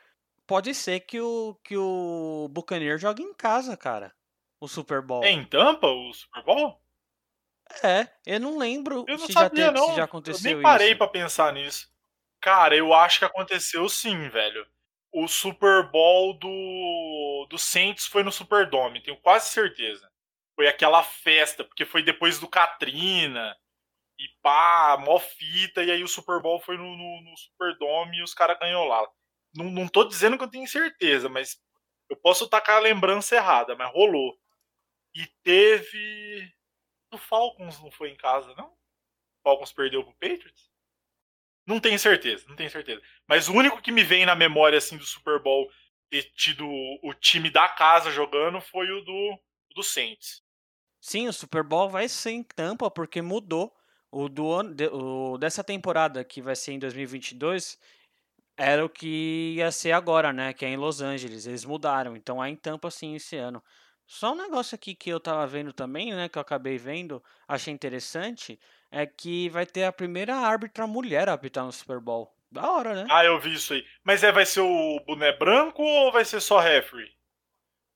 [0.48, 4.14] pode ser que o que o Buccaneers jogue em casa, cara.
[4.60, 5.24] O Super Bowl.
[5.24, 6.82] É em Tampa o Super Bowl?
[7.84, 9.96] É, eu não lembro Eu não se já, sabia, teve, se não.
[9.96, 10.98] já Eu aconteceu nem parei isso.
[10.98, 11.88] pra pensar nisso.
[12.42, 14.66] Cara, eu acho que aconteceu sim, velho.
[15.12, 20.10] O Super Bowl do, do Saints foi no Superdome, tenho quase certeza.
[20.56, 23.56] Foi aquela festa, porque foi depois do Katrina.
[24.20, 28.24] E pá, mó fita, e aí o Super Bowl foi no, no, no Superdome e
[28.24, 29.06] os caras ganhou lá.
[29.56, 31.60] Não, não tô dizendo que eu tenho certeza, mas
[32.10, 34.38] eu posso tacar a lembrança errada, mas rolou.
[35.14, 36.54] E teve.
[37.12, 38.68] O Falcons não foi em casa, não?
[38.68, 40.70] O Falcons perdeu pro Patriots?
[41.66, 43.02] Não tenho certeza, não tenho certeza.
[43.28, 45.72] Mas o único que me vem na memória assim do Super Bowl
[46.10, 49.40] ter tido o time da casa jogando foi o do,
[49.74, 50.44] do Saints.
[51.02, 53.76] Sim, o Super Bowl vai ser em Tampa porque mudou.
[54.12, 54.46] O, do
[54.94, 57.78] o dessa temporada que vai ser em 2022
[58.58, 60.54] era o que ia ser agora, né?
[60.54, 61.46] Que é em Los Angeles.
[61.46, 63.64] Eles mudaram, então é em Tampa sim esse ano.
[64.08, 66.30] Só um negócio aqui que eu tava vendo também, né?
[66.30, 68.60] Que eu acabei vendo, achei interessante,
[68.92, 72.32] é que vai ter a primeira árbitra mulher a apitar no Super Bowl.
[72.52, 73.08] Da hora, né?
[73.10, 73.84] Ah, eu vi isso aí.
[74.04, 77.12] Mas é, vai ser o boné branco ou vai ser só referee?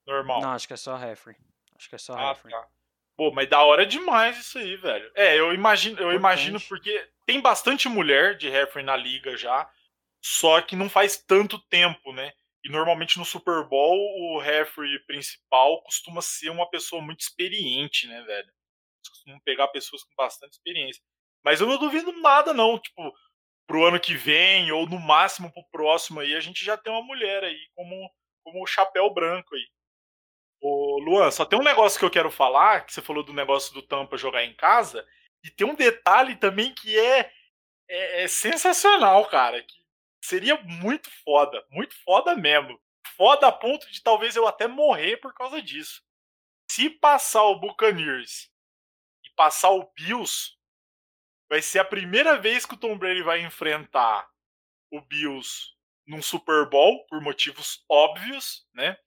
[0.05, 0.41] Normal.
[0.41, 1.37] Não, acho que é só referee.
[1.77, 2.55] Acho que é só Ah, referee.
[2.55, 2.67] tá.
[3.15, 5.11] Pô, mas da hora demais isso aí, velho.
[5.13, 9.69] É, eu imagino, eu imagino porque tem bastante mulher de referee na liga já,
[10.21, 12.33] só que não faz tanto tempo, né?
[12.63, 18.21] E normalmente no Super Bowl o referee principal costuma ser uma pessoa muito experiente, né,
[18.21, 18.47] velho?
[18.47, 21.01] Eles costumam pegar pessoas com bastante experiência.
[21.43, 22.77] Mas eu não duvido nada, não.
[22.77, 23.13] Tipo,
[23.65, 27.03] pro ano que vem, ou no máximo pro próximo aí, a gente já tem uma
[27.03, 28.11] mulher aí como,
[28.43, 29.67] como o chapéu branco aí.
[30.61, 33.73] Ô, Luan, só tem um negócio que eu quero falar, que você falou do negócio
[33.73, 35.07] do Tampa jogar em casa,
[35.43, 37.31] e tem um detalhe também que é,
[37.87, 39.79] é, é sensacional, cara, que
[40.21, 42.79] seria muito foda, muito foda mesmo.
[43.15, 46.01] Foda a ponto de talvez eu até morrer por causa disso.
[46.71, 48.49] Se passar o Buccaneers
[49.25, 50.51] e passar o Bills,
[51.49, 54.29] vai ser a primeira vez que o Tom Brady vai enfrentar
[54.91, 55.73] o Bills
[56.07, 58.97] num Super Bowl, por motivos óbvios, né?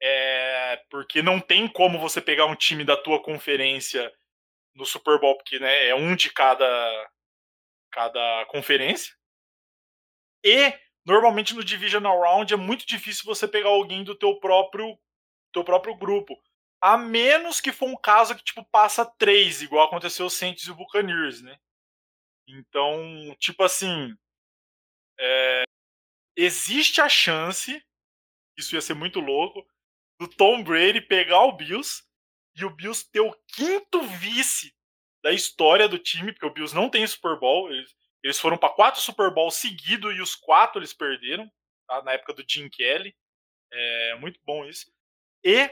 [0.00, 4.12] É, porque não tem como você pegar um time da tua conferência
[4.74, 7.10] no Super Bowl, porque né, é um de cada,
[7.90, 9.15] cada conferência.
[10.46, 10.72] E
[11.04, 14.96] normalmente no Divisional Round é muito difícil você pegar alguém do teu próprio,
[15.52, 16.40] teu próprio grupo.
[16.80, 20.70] A menos que for um caso que tipo passa três, igual aconteceu o Saints e
[20.70, 21.58] o Buccaneers, né?
[22.48, 24.16] Então, tipo assim,
[25.18, 25.64] é,
[26.36, 27.82] existe a chance,
[28.56, 29.66] isso ia ser muito louco,
[30.20, 32.04] do Tom Brady pegar o Bills
[32.54, 34.72] e o Bills ter o quinto vice
[35.24, 37.68] da história do time, porque o Bills não tem Super Bowl.
[37.72, 37.95] Eles,
[38.26, 41.48] eles foram para quatro Super Bowls seguidos e os quatro eles perderam,
[41.86, 42.02] tá?
[42.02, 43.16] na época do Jim Kelly.
[43.72, 44.92] É muito bom isso.
[45.44, 45.70] E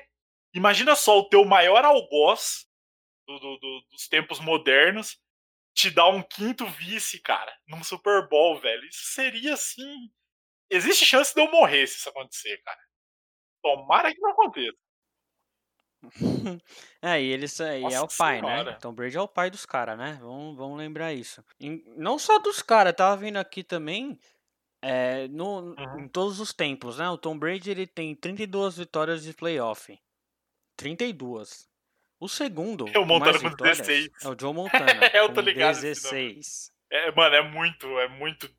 [0.54, 2.64] imagina só o teu maior algoz
[3.26, 5.20] do, do, do, dos tempos modernos
[5.74, 8.84] te dar um quinto vice, cara, num Super Bowl, velho.
[8.84, 10.08] Isso seria assim.
[10.70, 12.80] Existe chance de eu morrer se isso acontecer, cara.
[13.60, 14.78] Tomara que não aconteça.
[17.02, 18.48] É, e ele sa- e é o pai, né?
[18.48, 18.78] senhora.
[18.80, 20.18] Tom Brady é o pai dos caras, né?
[20.22, 21.44] Vamos, vamos lembrar isso.
[21.60, 24.18] E não só dos caras, tava vendo aqui também,
[24.82, 26.00] é, no, Uhum.
[26.00, 27.08] em todos os tempos, né?
[27.10, 29.98] O Tom Brady ele tem 32 vitórias de playoff.
[30.76, 31.68] 32.
[32.20, 34.10] O segundo, É o Montana com vitórias, 16.
[34.24, 34.54] é o Joe
[34.96, 36.72] Montana, Eu com tô ligado nesse 16.
[36.90, 38.50] É, mano, é muito, é muito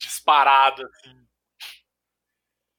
[0.00, 1.26] disparado, assim.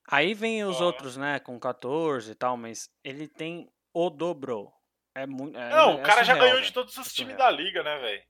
[0.10, 0.85] Aí vem os Ó.
[0.85, 4.72] outros, né, com 14 e tal, mas ele tem o dobro.
[5.15, 5.57] É muito.
[5.57, 6.73] É, Não, o é cara já surreal, ganhou de velho.
[6.73, 8.23] todos os É times da liga, né, velho?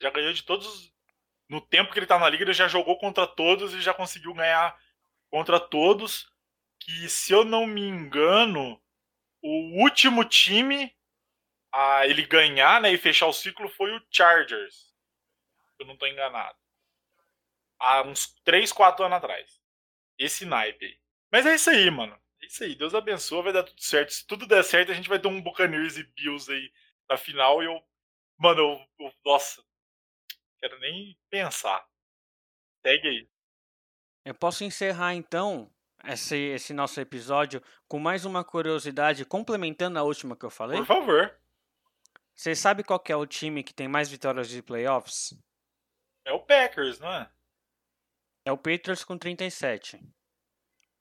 [0.00, 0.66] Já ganhou de todos.
[0.66, 0.94] os-
[1.48, 4.32] No tempo que ele tá na liga, ele já jogou contra todos e já conseguiu
[4.34, 4.76] ganhar
[5.30, 6.28] contra todos.
[6.80, 8.80] Que, se eu não me engano,
[9.42, 10.94] o último time
[11.72, 14.92] a ele ganhar, né, e fechar o ciclo foi o Chargers.
[15.78, 16.56] Eu não tô enganado.
[17.78, 19.60] Há uns 3, 4 anos atrás.
[20.18, 20.98] Esse naipe aí.
[21.30, 22.18] Mas é isso aí, mano.
[22.44, 22.74] É isso aí.
[22.74, 24.12] Deus abençoe, vai dar tudo certo.
[24.12, 26.70] Se tudo der certo, a gente vai ter um Buccaneers e Bills aí
[27.08, 27.62] na final.
[27.62, 27.82] E eu.
[28.36, 29.06] Mano, eu.
[29.06, 29.64] eu nossa.
[30.60, 31.86] Quero nem pensar.
[32.86, 33.28] Segue aí.
[34.24, 35.70] Eu posso encerrar então
[36.04, 40.78] esse, esse nosso episódio com mais uma curiosidade, complementando a última que eu falei.
[40.78, 41.38] Por favor.
[42.34, 45.34] Você sabe qual é o time que tem mais vitórias de playoffs?
[46.26, 47.30] É o Packers, não é?
[48.46, 50.00] É o Patriots com 37.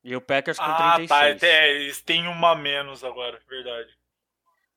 [0.04, 1.40] E o Packers com ah, 36.
[1.40, 1.48] tá.
[1.48, 3.98] É, eles têm uma menos agora, verdade.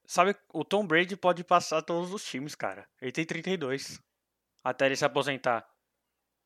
[0.07, 2.87] Sabe, o Tom Brady pode passar todos os times, cara.
[3.03, 4.01] Ele tem 32.
[4.63, 5.67] Até ele se aposentar.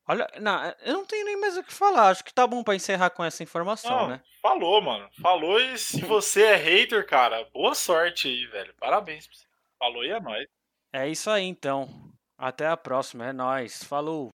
[0.08, 2.08] Olha, não, eu não tenho nem mais o que falar.
[2.08, 4.22] Acho que tá bom pra encerrar com essa informação, Não, né?
[4.42, 5.08] falou, mano.
[5.20, 8.74] Falou e se você é hater, cara, boa sorte aí, velho.
[8.80, 9.46] Parabéns pra você.
[9.78, 10.48] Falou e é nóis.
[10.92, 11.88] É isso aí, então.
[12.36, 13.26] Até a próxima.
[13.26, 13.84] É nóis.
[13.84, 14.30] Falou.